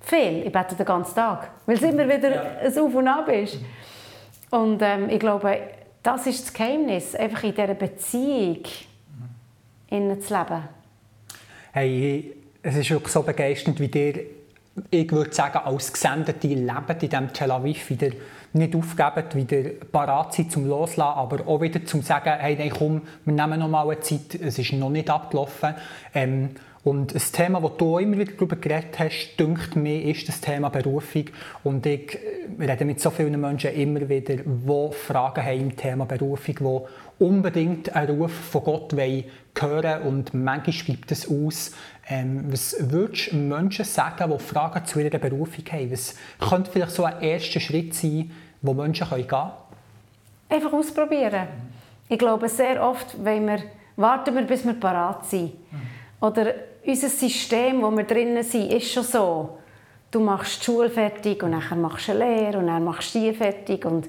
viel, 0.00 0.46
ich 0.46 0.52
bete 0.52 0.74
den 0.74 0.86
ganzen 0.86 1.14
Tag, 1.14 1.50
weil 1.66 1.76
es 1.76 1.82
immer 1.82 2.08
wieder 2.08 2.34
ja. 2.34 2.42
ein 2.62 2.78
Auf 2.78 2.94
und 2.94 3.08
Ab 3.08 3.28
ist. 3.28 3.58
Und 4.50 4.80
ähm, 4.80 5.10
ich 5.10 5.18
glaube, 5.18 5.58
das 6.02 6.26
ist 6.26 6.44
das 6.44 6.52
Geheimnis, 6.52 7.14
einfach 7.14 7.42
in 7.44 7.54
dieser 7.54 7.74
Beziehung 7.74 8.62
mhm. 9.90 10.20
zu 10.20 10.34
leben. 10.34 10.68
Hey, 11.72 12.43
es 12.64 12.76
ist 12.76 12.90
wirklich 12.90 13.12
so 13.12 13.22
begeisternd, 13.22 13.78
wie 13.78 13.88
dir 13.88 14.20
ich 14.90 15.12
würde 15.12 15.32
sagen, 15.32 15.58
als 15.58 15.92
Gesendete 15.92 16.48
leben 16.48 16.68
in 16.88 16.98
diesem 16.98 17.32
Tel 17.32 17.52
Aviv 17.52 17.90
wieder 17.90 18.08
nicht 18.54 18.74
aufgeben, 18.74 19.24
wieder 19.34 19.70
parat 19.92 20.34
sind 20.34 20.50
zum 20.50 20.66
Loslassen, 20.66 21.16
aber 21.16 21.46
auch 21.46 21.60
wieder 21.60 21.84
zum 21.84 22.02
sagen, 22.02 22.32
hey, 22.40 22.56
nein, 22.56 22.72
komm, 22.76 23.02
wir 23.24 23.34
nehmen 23.34 23.60
noch 23.60 23.68
mal 23.68 23.88
eine 23.88 24.00
Zeit, 24.00 24.34
es 24.34 24.58
ist 24.58 24.72
noch 24.72 24.90
nicht 24.90 25.08
abgelaufen. 25.08 25.74
Ähm, 26.12 26.50
und 26.84 27.14
das 27.14 27.32
Thema, 27.32 27.62
das 27.62 27.78
du 27.78 27.98
immer 27.98 28.18
wieder 28.18 28.32
darüber 28.32 28.56
geredet 28.56 28.98
hast, 28.98 29.36
dünkt 29.40 29.74
mir, 29.74 30.04
ist 30.04 30.28
das 30.28 30.42
Thema 30.42 30.68
Berufung. 30.68 31.24
Und 31.62 31.86
ich 31.86 32.14
äh, 32.14 32.62
rede 32.62 32.84
mit 32.84 33.00
so 33.00 33.08
vielen 33.08 33.40
Menschen 33.40 33.72
immer 33.72 34.06
wieder, 34.06 34.36
die 34.36 34.90
Fragen 34.92 35.42
haben 35.42 35.60
im 35.60 35.76
Thema 35.76 36.04
Berufung, 36.04 36.54
die 36.60 37.24
unbedingt 37.24 37.96
einen 37.96 38.20
Ruf 38.20 38.32
von 38.32 38.64
Gott 38.64 38.92
hören 38.92 39.24
wollen. 39.58 40.02
Und 40.02 40.34
manchmal 40.34 40.76
bleibt 40.84 41.10
es 41.10 41.26
aus. 41.26 41.72
Ähm, 42.06 42.52
was 42.52 42.76
würdest 42.78 43.32
du 43.32 43.36
Menschen 43.36 43.86
sagen, 43.86 44.30
die 44.30 44.44
Fragen 44.44 44.84
zu 44.84 45.00
ihrer 45.00 45.18
Berufung 45.18 45.64
haben? 45.72 45.90
Was 45.90 46.16
könnte 46.38 46.70
vielleicht 46.70 46.92
so 46.92 47.04
ein 47.04 47.22
erster 47.22 47.60
Schritt 47.60 47.94
sein, 47.94 48.30
wo 48.60 48.74
Menschen 48.74 49.08
gehen 49.08 49.26
können? 49.26 49.52
Einfach 50.50 50.72
ausprobieren. 50.74 51.48
Ich 52.10 52.18
glaube, 52.18 52.46
sehr 52.50 52.86
oft 52.86 53.16
wenn 53.24 53.46
wir, 53.46 53.60
warten 53.96 54.34
wir, 54.34 54.42
bis 54.42 54.66
wir 54.66 54.74
parat 54.74 55.24
sind. 55.24 55.54
Mhm. 55.72 55.80
Oder 56.20 56.54
unser 56.86 57.08
System, 57.08 57.82
wo 57.82 57.90
wir 57.90 58.04
drinnen 58.04 58.42
sind, 58.42 58.72
ist 58.72 58.92
schon 58.92 59.02
so. 59.02 59.58
Du 60.10 60.20
machst 60.20 60.60
die 60.60 60.64
Schule 60.64 60.90
fertig 60.90 61.42
und 61.42 61.52
dann 61.52 61.80
machst 61.80 62.08
du 62.08 62.12
eine 62.12 62.24
Lehre 62.24 62.58
und 62.58 62.66
dann 62.66 62.84
machst 62.84 63.14
du 63.14 63.20
die 63.20 63.32
fertig. 63.32 63.84
Und, 63.84 64.08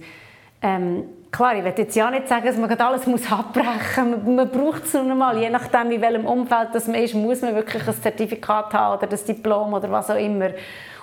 ähm, 0.61 1.05
klar, 1.31 1.55
ich 1.55 1.63
will 1.63 1.73
jetzt 1.75 1.95
ja 1.95 2.11
nicht 2.11 2.27
sagen, 2.27 2.45
dass 2.45 2.57
man 2.57 2.69
alles 2.71 3.31
abbrechen 3.31 4.11
muss. 4.11 4.23
Man, 4.23 4.35
man 4.35 4.51
braucht 4.51 4.83
es 4.83 4.93
nur 4.93 5.15
mal. 5.15 5.37
Je 5.39 5.49
nachdem, 5.49 5.91
in 5.91 6.01
welchem 6.01 6.25
Umfeld 6.25 6.69
das 6.73 6.87
man 6.87 6.97
ist, 6.97 7.15
muss 7.15 7.41
man 7.41 7.55
wirklich 7.55 7.87
ein 7.87 8.01
Zertifikat 8.01 8.73
haben 8.73 8.97
oder 8.97 9.07
das 9.07 9.23
Diplom 9.25 9.73
oder 9.73 9.89
was 9.89 10.09
auch 10.09 10.19
immer. 10.19 10.51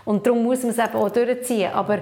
Und 0.05 0.27
darum 0.27 0.43
muss 0.43 0.63
man 0.63 0.71
es 0.71 0.79
eben 0.79 0.95
auch 0.95 1.11
durchziehen. 1.11 1.73
Aber 1.73 1.99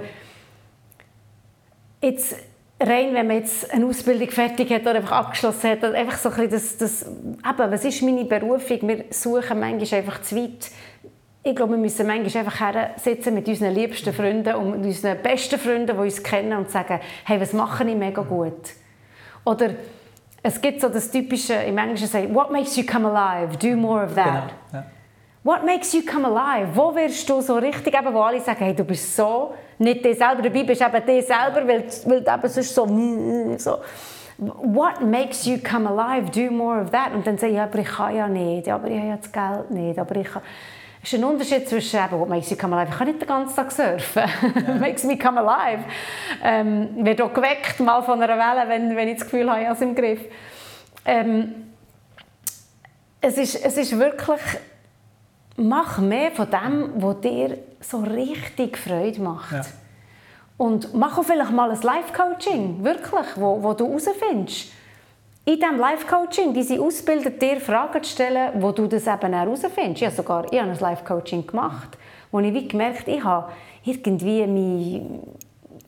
jetzt 2.02 2.36
rein, 2.80 3.14
wenn 3.14 3.26
man 3.26 3.36
jetzt 3.36 3.72
eine 3.72 3.86
Ausbildung 3.86 4.28
fertig 4.30 4.70
hat 4.70 4.82
oder 4.82 4.96
einfach 4.96 5.12
abgeschlossen 5.12 5.70
hat, 5.70 5.84
einfach 5.84 6.16
so 6.16 6.30
ein 6.30 6.48
das, 6.48 6.76
das, 6.78 7.02
eben, 7.02 7.72
was 7.72 7.84
ist 7.84 8.02
meine 8.02 8.24
Berufung? 8.24 8.88
Wir 8.88 9.04
suchen 9.10 9.60
manchmal 9.60 10.00
einfach 10.00 10.22
zu 10.22 10.36
weit. 10.36 10.70
Ich 11.42 11.56
glaube, 11.56 11.72
wir 11.72 11.78
müssen 11.78 12.06
manchmal 12.06 12.44
einfach 12.44 12.98
sitzen 12.98 13.34
mit 13.34 13.48
unseren 13.48 13.74
liebsten 13.74 14.12
Freunden 14.12 14.54
und 14.54 14.70
mit 14.78 14.86
unseren 14.86 15.18
besten 15.22 15.58
Freunden, 15.58 15.96
die 15.96 16.02
uns 16.02 16.22
kennen 16.22 16.56
und 16.56 16.70
sagen, 16.70 17.00
hey, 17.24 17.40
was 17.40 17.52
mache 17.52 17.84
ich 17.88 17.96
mega 17.96 18.22
gut? 18.22 18.70
Oder 19.44 19.70
es 20.42 20.60
gibt 20.60 20.80
so 20.80 20.88
das 20.88 21.10
typische, 21.10 21.54
im 21.54 21.76
Englischen 21.78 22.08
sagen, 22.08 22.34
what 22.34 22.50
makes 22.50 22.76
you 22.76 22.84
come 22.84 23.08
alive? 23.08 23.56
Do 23.56 23.76
more 23.76 24.04
of 24.04 24.14
that. 24.14 24.24
Genau, 24.70 24.82
ja. 24.84 24.86
What 25.42 25.64
makes 25.64 25.94
you 25.94 26.02
come 26.02 26.26
alive? 26.26 26.68
Wo 26.74 26.94
wirst 26.94 27.28
du 27.28 27.40
so 27.40 27.56
richtig, 27.56 27.94
eben, 27.94 28.12
wo 28.12 28.20
alle 28.20 28.40
sagen, 28.40 28.62
hey, 28.62 28.74
du 28.74 28.84
bist 28.84 29.16
so 29.16 29.54
nicht 29.80 30.04
dir 30.04 30.14
selber 30.14 30.42
dabei 30.42 30.62
bist, 30.62 30.82
eben 30.82 31.06
dir 31.06 31.22
selber, 31.22 31.66
weil, 31.66 31.84
weil 32.04 32.20
du 32.20 32.32
eben 32.32 32.48
sonst 32.48 32.74
so, 32.74 32.86
so 33.56 33.78
What 34.40 35.02
makes 35.02 35.44
you 35.44 35.58
come 35.58 35.86
alive? 35.86 36.30
Do 36.30 36.50
more 36.50 36.80
of 36.80 36.90
that. 36.92 37.12
Und 37.12 37.26
dann 37.26 37.36
sage 37.36 37.52
ich, 37.52 37.58
ja, 37.58 37.64
aber 37.64 37.78
ich 37.78 37.88
kann 37.88 38.16
ja 38.16 38.26
nicht, 38.26 38.66
ja, 38.66 38.76
aber 38.76 38.88
ich 38.88 38.96
habe 38.96 39.08
ja 39.08 39.16
das 39.16 39.30
Geld 39.30 39.70
nicht, 39.70 39.98
aber 39.98 40.16
ich 40.16 40.28
kann... 40.28 40.42
Es 41.02 41.12
ist 41.12 41.18
ein 41.18 41.24
Unterschied 41.24 41.66
zwischen 41.68 41.98
eben, 41.98 42.18
what 42.18 42.28
makes 42.28 42.50
you 42.50 42.56
come 42.56 42.76
alive. 42.76 42.90
Ich 42.90 42.98
kann 42.98 43.06
nicht 43.06 43.20
den 43.20 43.28
ganzen 43.28 43.56
Tag 43.56 43.72
surfen. 43.72 44.22
Ja. 44.66 44.74
makes 44.80 45.04
me 45.04 45.18
come 45.18 45.40
alive. 45.40 45.84
Ähm, 46.42 47.04
werde 47.04 47.24
auch 47.24 47.32
geweckt 47.32 47.80
mal 47.80 48.02
von 48.02 48.22
einer 48.22 48.36
Welle, 48.36 48.68
wenn, 48.68 48.96
wenn 48.96 49.08
ich 49.08 49.18
das 49.18 49.24
Gefühl 49.24 49.50
habe, 49.50 49.60
ich 49.60 49.66
habe 49.66 49.76
es 49.76 49.82
im 49.82 49.94
Griff. 49.94 50.20
Ähm, 51.04 51.54
es, 53.20 53.36
ist, 53.36 53.64
es 53.64 53.76
ist 53.76 53.98
wirklich 53.98 54.40
mach 55.56 55.98
mehr 55.98 56.30
von 56.30 56.48
dem, 56.50 56.90
was 56.96 57.20
dir 57.20 57.58
so 57.80 57.98
richtig 57.98 58.76
Freude 58.76 59.20
macht. 59.20 59.52
Ja. 59.52 59.62
Und 60.56 60.92
mach 60.94 61.16
auch 61.16 61.24
vielleicht 61.24 61.52
mal 61.52 61.70
ein 61.70 61.80
Life-Coaching, 61.80 62.84
wirklich, 62.84 63.26
wo, 63.36 63.62
wo 63.62 63.72
du 63.72 63.86
herausfindest. 63.86 64.72
In 65.46 65.54
diesem 65.54 65.78
Life-Coaching, 65.78 66.52
diese 66.52 66.80
ausbildet 66.80 67.40
dir 67.40 67.58
Fragen 67.60 68.02
zu 68.02 68.10
stellen, 68.10 68.52
wo 68.62 68.70
du 68.72 68.86
das 68.86 69.06
eben 69.06 69.32
herausfindest. 69.32 70.02
Ich 70.02 70.04
habe 70.04 70.14
sogar 70.14 70.52
ich 70.52 70.60
habe 70.60 70.70
ein 70.70 70.78
Life-Coaching 70.78 71.46
gemacht, 71.46 71.96
wo 72.30 72.40
ich 72.40 72.52
wie 72.52 72.68
gemerkt 72.68 73.08
ich 73.08 73.24
habe 73.24 73.50
irgendwie 73.84 74.46
mein, 74.46 75.22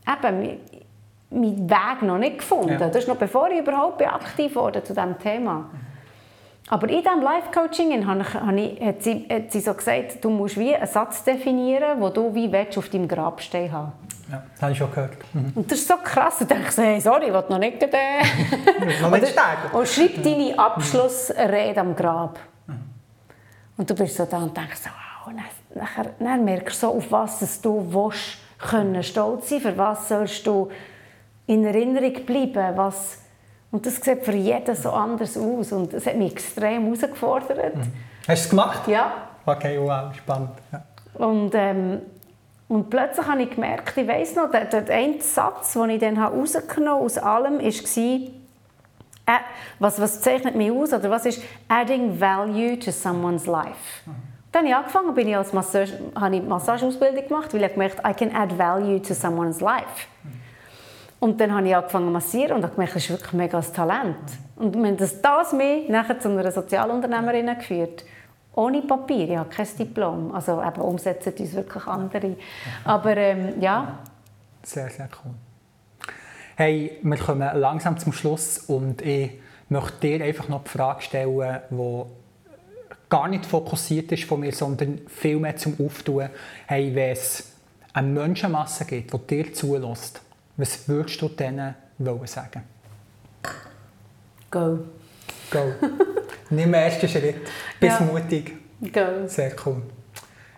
eben, 0.09 0.59
meinen 1.31 1.71
Weg 1.71 2.03
noch 2.03 2.19
nicht 2.19 2.39
gefunden. 2.39 2.71
Ja. 2.71 2.79
Das 2.79 2.97
ist 2.97 3.09
noch 3.09 3.17
bevor 3.17 3.51
ich 3.51 3.59
überhaupt 3.59 4.01
aktiv 4.03 4.57
wurde 4.57 4.83
zu 4.83 4.95
diesem 4.95 5.19
Thema. 5.19 5.55
Mhm. 5.71 5.92
Aber 6.69 6.89
in 6.89 7.03
diesem 7.03 7.21
Life-Coaching 7.21 8.07
hat, 8.07 9.03
sie, 9.03 9.27
hat 9.29 9.51
sie 9.51 9.61
so 9.61 9.75
gesagt, 9.75 10.25
du 10.25 10.31
musst 10.31 10.57
wie 10.57 10.75
einen 10.75 10.87
Satz 10.87 11.25
definieren, 11.25 12.01
den 12.01 12.15
du 12.15 12.35
wie 12.35 12.51
willst, 12.51 12.79
auf 12.79 12.89
deinem 12.89 13.09
Grab 13.09 13.41
stehen 13.41 13.71
haben. 13.73 13.93
Ja, 14.31 14.43
das 14.53 14.63
habe 14.63 14.73
ich 14.73 14.79
schon 14.79 14.91
gehört. 14.91 15.13
Mhm. 15.35 15.53
Und 15.55 15.71
das 15.71 15.79
ist 15.81 15.89
so 15.89 15.97
krass. 15.97 16.39
Du 16.39 16.47
denkst, 16.47 16.77
hey, 16.79 17.01
sorry, 17.01 17.27
ich 17.27 17.33
will 17.33 17.45
noch 17.49 17.59
nicht... 17.59 17.83
Äh. 17.83 18.23
noch 19.03 19.11
nicht 19.11 19.29
steigen. 19.29 19.73
Und 19.73 19.89
schreib 19.89 20.23
deine 20.23 20.59
Abschlussrede 20.59 21.81
am 21.81 21.95
Grab. 21.95 22.39
Mhm. 22.67 22.81
Und 23.77 23.91
du 23.91 23.95
bist 23.95 24.17
so 24.17 24.25
da 24.25 24.39
und 24.39 24.57
denkst 24.57 24.81
so, 24.83 24.89
wow. 24.89 25.27
Und 25.27 25.37
dann, 25.37 25.83
nachher, 25.83 26.15
dann 26.19 26.45
merkst 26.45 26.83
du 26.83 26.87
so, 26.87 26.95
auf 26.95 27.11
was 27.11 27.61
du 27.61 27.87
willst, 27.91 28.39
können 28.59 29.03
stolz 29.03 29.51
sein, 29.51 29.61
für 29.61 29.77
was 29.77 30.09
sollst 30.09 30.47
du 30.47 30.71
in 31.47 31.65
Erinnerung 31.65 32.25
bleiben, 32.25 32.77
was 32.77 33.22
und 33.73 33.87
das 33.87 33.97
sieht 33.97 34.23
für 34.23 34.33
jeden 34.33 34.77
so 34.77 34.91
anders 34.91 35.37
aus. 35.37 35.73
Und 35.73 35.95
das 35.95 36.07
hat 36.07 36.17
mich 36.17 36.33
extrem 36.33 36.85
herausgefordert. 36.85 37.75
Mhm. 37.75 37.93
Hast 38.29 38.29
du 38.29 38.33
es 38.33 38.51
gemacht? 38.51 38.87
Ja. 38.87 39.13
Okay, 39.47 39.79
wow, 39.81 40.15
spannend. 40.15 40.51
Ja. 40.71 40.85
Und, 41.15 41.53
ähm, 41.55 42.03
und 42.69 42.91
plötzlich 42.91 43.27
habe 43.27 43.43
ich 43.43 43.51
gemerkt, 43.51 43.97
ich 43.97 44.07
weiss 44.07 44.37
noch, 44.37 44.51
der, 44.51 44.67
der 44.67 44.95
eine 44.95 45.21
Satz, 45.21 45.73
den 45.73 45.91
ich 45.91 46.01
dann 46.01 46.19
rausgenommen 46.19 46.91
habe 46.91 47.05
aus 47.05 47.19
allem, 47.19 47.59
war, 47.61 47.65
äh, 49.35 49.41
was, 49.79 50.01
was 50.01 50.21
zeichnet 50.21 50.55
mich 50.55 50.71
aus, 50.71 50.93
oder 50.93 51.11
was 51.11 51.25
ist 51.27 51.43
adding 51.69 52.21
value 52.21 52.79
to 52.79 52.91
someone's 52.91 53.47
life. 53.47 53.71
Mhm. 54.05 54.15
Dann 54.53 54.61
habe 54.61 54.69
ich 54.69 54.77
angefangen, 54.77 55.15
bin 55.15 55.29
ich 55.29 55.37
als 55.37 55.55
Massage, 55.55 55.99
habe 56.15 56.37
ich 56.37 56.43
Massageausbildung 56.43 57.27
gemacht, 57.27 57.55
weil 57.55 57.65
ich 57.65 57.73
gemerkt 57.73 58.01
I 58.07 58.13
can 58.13 58.35
add 58.37 58.57
value 58.57 59.01
to 59.01 59.15
someone's 59.15 59.61
life. 59.61 60.07
Mhm. 60.25 60.42
Und 61.23 61.41
dann 61.41 61.55
habe 61.55 61.69
ich 61.69 61.77
angefangen 61.77 62.07
zu 62.07 62.11
massieren 62.11 62.57
und 62.57 62.65
habe 62.65 62.75
gemerkt, 62.75 62.97
das 62.97 63.05
ist 63.05 63.11
wirklich 63.11 63.33
mega 63.33 63.57
ein 63.57 63.73
Talent. 63.73 64.17
Und 64.57 64.83
wenn 64.83 64.97
das, 64.97 65.23
das 65.23 65.53
mich 65.53 65.89
nachher 65.89 66.19
zu 66.19 66.29
einer 66.29 66.51
Sozialunternehmerin 66.51 67.47
geführt 67.47 68.05
ohne 68.55 68.83
Papier, 68.83 69.31
ich 69.31 69.37
habe 69.37 69.49
kein 69.49 69.69
Diplom. 69.79 70.35
Also 70.35 70.61
eben 70.61 70.81
umsetzen 70.81 71.33
uns 71.39 71.53
wirklich 71.53 71.87
andere. 71.87 72.37
Aber 72.83 73.17
ähm, 73.17 73.61
ja. 73.61 74.01
Sehr, 74.65 74.91
sehr 74.91 75.09
cool. 75.25 75.33
Hey, 76.57 76.99
wir 77.01 77.19
kommen 77.19 77.49
langsam 77.55 77.97
zum 77.99 78.13
Schluss 78.13 78.59
und 78.59 79.01
ich 79.03 79.31
möchte 79.69 80.01
dir 80.01 80.25
einfach 80.25 80.49
noch 80.49 80.65
die 80.65 80.71
Frage 80.71 81.03
stellen, 81.03 81.61
die 81.71 82.03
gar 83.09 83.29
nicht 83.29 83.47
fokussiert 83.47 84.11
ist 84.11 84.25
von 84.25 84.41
mir, 84.41 84.51
sondern 84.51 84.99
viel 85.07 85.39
mehr 85.39 85.57
zum 85.57 85.77
Auftun. 85.87 86.31
Hey, 86.67 86.93
wenn 86.93 87.13
es 87.13 87.53
eine 87.93 88.09
Menschenmasse 88.09 88.87
gibt, 88.87 89.13
die 89.13 89.19
dir 89.19 89.53
zulässt, 89.55 90.21
was 90.63 90.89
würdest 90.89 91.21
du 91.21 91.29
denen 91.29 91.75
sagen? 92.25 92.63
Go. 94.49 94.79
Go. 95.51 95.73
Nimm 96.51 96.71
den 96.71 96.75
ersten 96.75 97.09
Schritt. 97.09 97.49
Bist 97.81 97.99
ja. 97.99 98.07
mutig. 98.07 98.53
Go. 98.81 99.27
Sehr 99.27 99.57
cool. 99.67 99.83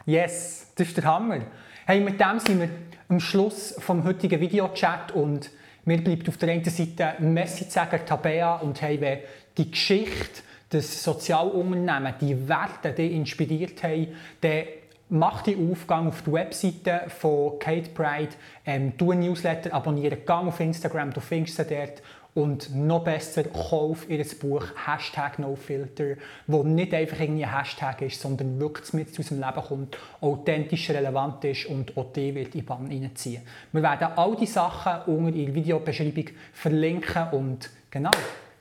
Yes, 0.04 0.66
das 0.74 0.88
ist 0.88 0.96
der 0.98 1.04
Hammer. 1.04 1.40
Hey, 1.86 2.00
mit 2.00 2.20
dem 2.20 2.38
sind 2.38 2.60
wir 2.60 2.68
am 3.08 3.18
Schluss 3.18 3.76
vom 3.78 4.04
heutigen 4.04 4.38
Videochat 4.38 5.12
und 5.12 5.50
mir 5.86 6.04
bleibt 6.04 6.28
auf 6.28 6.36
der 6.36 6.50
einen 6.50 6.64
Seite 6.64 7.14
Messi 7.20 7.64
zu 7.64 7.70
sagen, 7.70 8.00
Tabea, 8.04 8.56
und 8.56 8.82
hey, 8.82 9.00
wenn 9.00 9.20
die 9.56 9.70
Geschichte 9.70 10.42
des 10.70 11.02
Sozialunternehmen, 11.02 12.14
die 12.20 12.46
Werte, 12.46 12.92
die 12.92 13.16
inspiriert 13.16 13.82
haben, 13.82 14.08
dann 14.42 14.64
mach 15.08 15.42
die 15.42 15.56
Aufgang 15.56 16.08
auf 16.08 16.22
die 16.22 16.32
Webseite 16.32 17.02
von 17.08 17.58
Kate 17.58 17.90
Pride, 17.90 18.30
ähm, 18.66 18.92
ein 18.98 19.18
Newsletter 19.20 19.72
abonnieren, 19.72 20.18
gang 20.24 20.48
auf 20.48 20.60
Instagram, 20.60 21.12
du 21.12 21.20
findest 21.20 21.56
sie 21.56 21.64
dort 21.64 22.02
und 22.34 22.74
noch 22.74 23.04
besser, 23.04 23.44
kauf 23.44 24.08
ihr 24.10 24.24
Buch 24.40 24.64
Hashtag 24.86 25.38
NoFilter, 25.38 26.16
wo 26.48 26.64
nicht 26.64 26.92
einfach 26.92 27.20
irgendwie 27.20 27.44
ein 27.44 27.56
Hashtag 27.56 28.02
ist, 28.02 28.20
sondern 28.20 28.58
wirklich 28.58 28.92
mit 28.92 29.18
aus 29.18 29.28
dem 29.28 29.40
Leben 29.40 29.62
kommt, 29.62 29.96
authentisch 30.20 30.90
relevant 30.90 31.44
ist 31.44 31.66
und 31.66 31.96
auch 31.96 32.12
die 32.12 32.34
wird 32.34 32.46
in 32.46 32.60
die 32.60 32.62
Bann 32.62 32.88
reinziehen. 32.88 33.42
Wir 33.70 33.82
werden 33.82 34.08
all 34.16 34.36
diese 34.36 34.54
Sachen 34.54 35.14
unter 35.14 35.36
in 35.36 35.46
der 35.46 35.54
Videobeschreibung 35.54 36.26
verlinken 36.52 37.28
und 37.30 37.70
genau, 37.90 38.10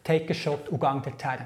take 0.03 0.29
a 0.29 0.33
shot 0.35 0.69
und 0.69 0.79
gang 0.79 1.03
dorthin. 1.03 1.45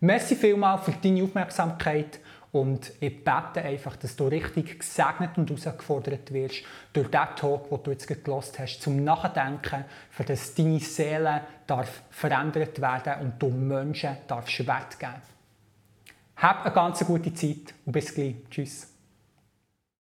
Merci 0.00 0.36
vielmals 0.36 0.84
für 0.84 0.92
deine 0.92 1.22
Aufmerksamkeit 1.22 2.20
und 2.52 2.92
ich 3.00 3.24
bete 3.24 3.62
einfach, 3.62 3.96
dass 3.96 4.16
du 4.16 4.26
richtig 4.26 4.78
gesegnet 4.78 5.36
und 5.36 5.50
herausgefordert 5.50 6.32
wirst 6.32 6.62
durch 6.92 7.08
den 7.08 7.26
Talk, 7.36 7.68
den 7.68 7.82
du 7.82 7.90
jetzt 7.90 8.06
gelost 8.06 8.58
hast, 8.58 8.80
zum 8.80 9.04
Nachdenken, 9.04 9.84
für 10.10 10.24
das 10.24 10.54
deine 10.54 10.80
Seele 10.80 11.42
darf 11.66 12.02
verändert 12.10 12.80
werden 12.80 13.20
und 13.20 13.42
du 13.42 13.48
Menschen 13.48 14.16
darfst 14.26 14.66
Wert 14.66 14.98
geben. 14.98 15.22
Hab 16.36 16.64
eine 16.64 16.74
ganz 16.74 17.04
gute 17.04 17.34
Zeit 17.34 17.74
und 17.84 17.92
bis 17.92 18.14
gleich. 18.14 18.36
Tschüss. 18.50 18.97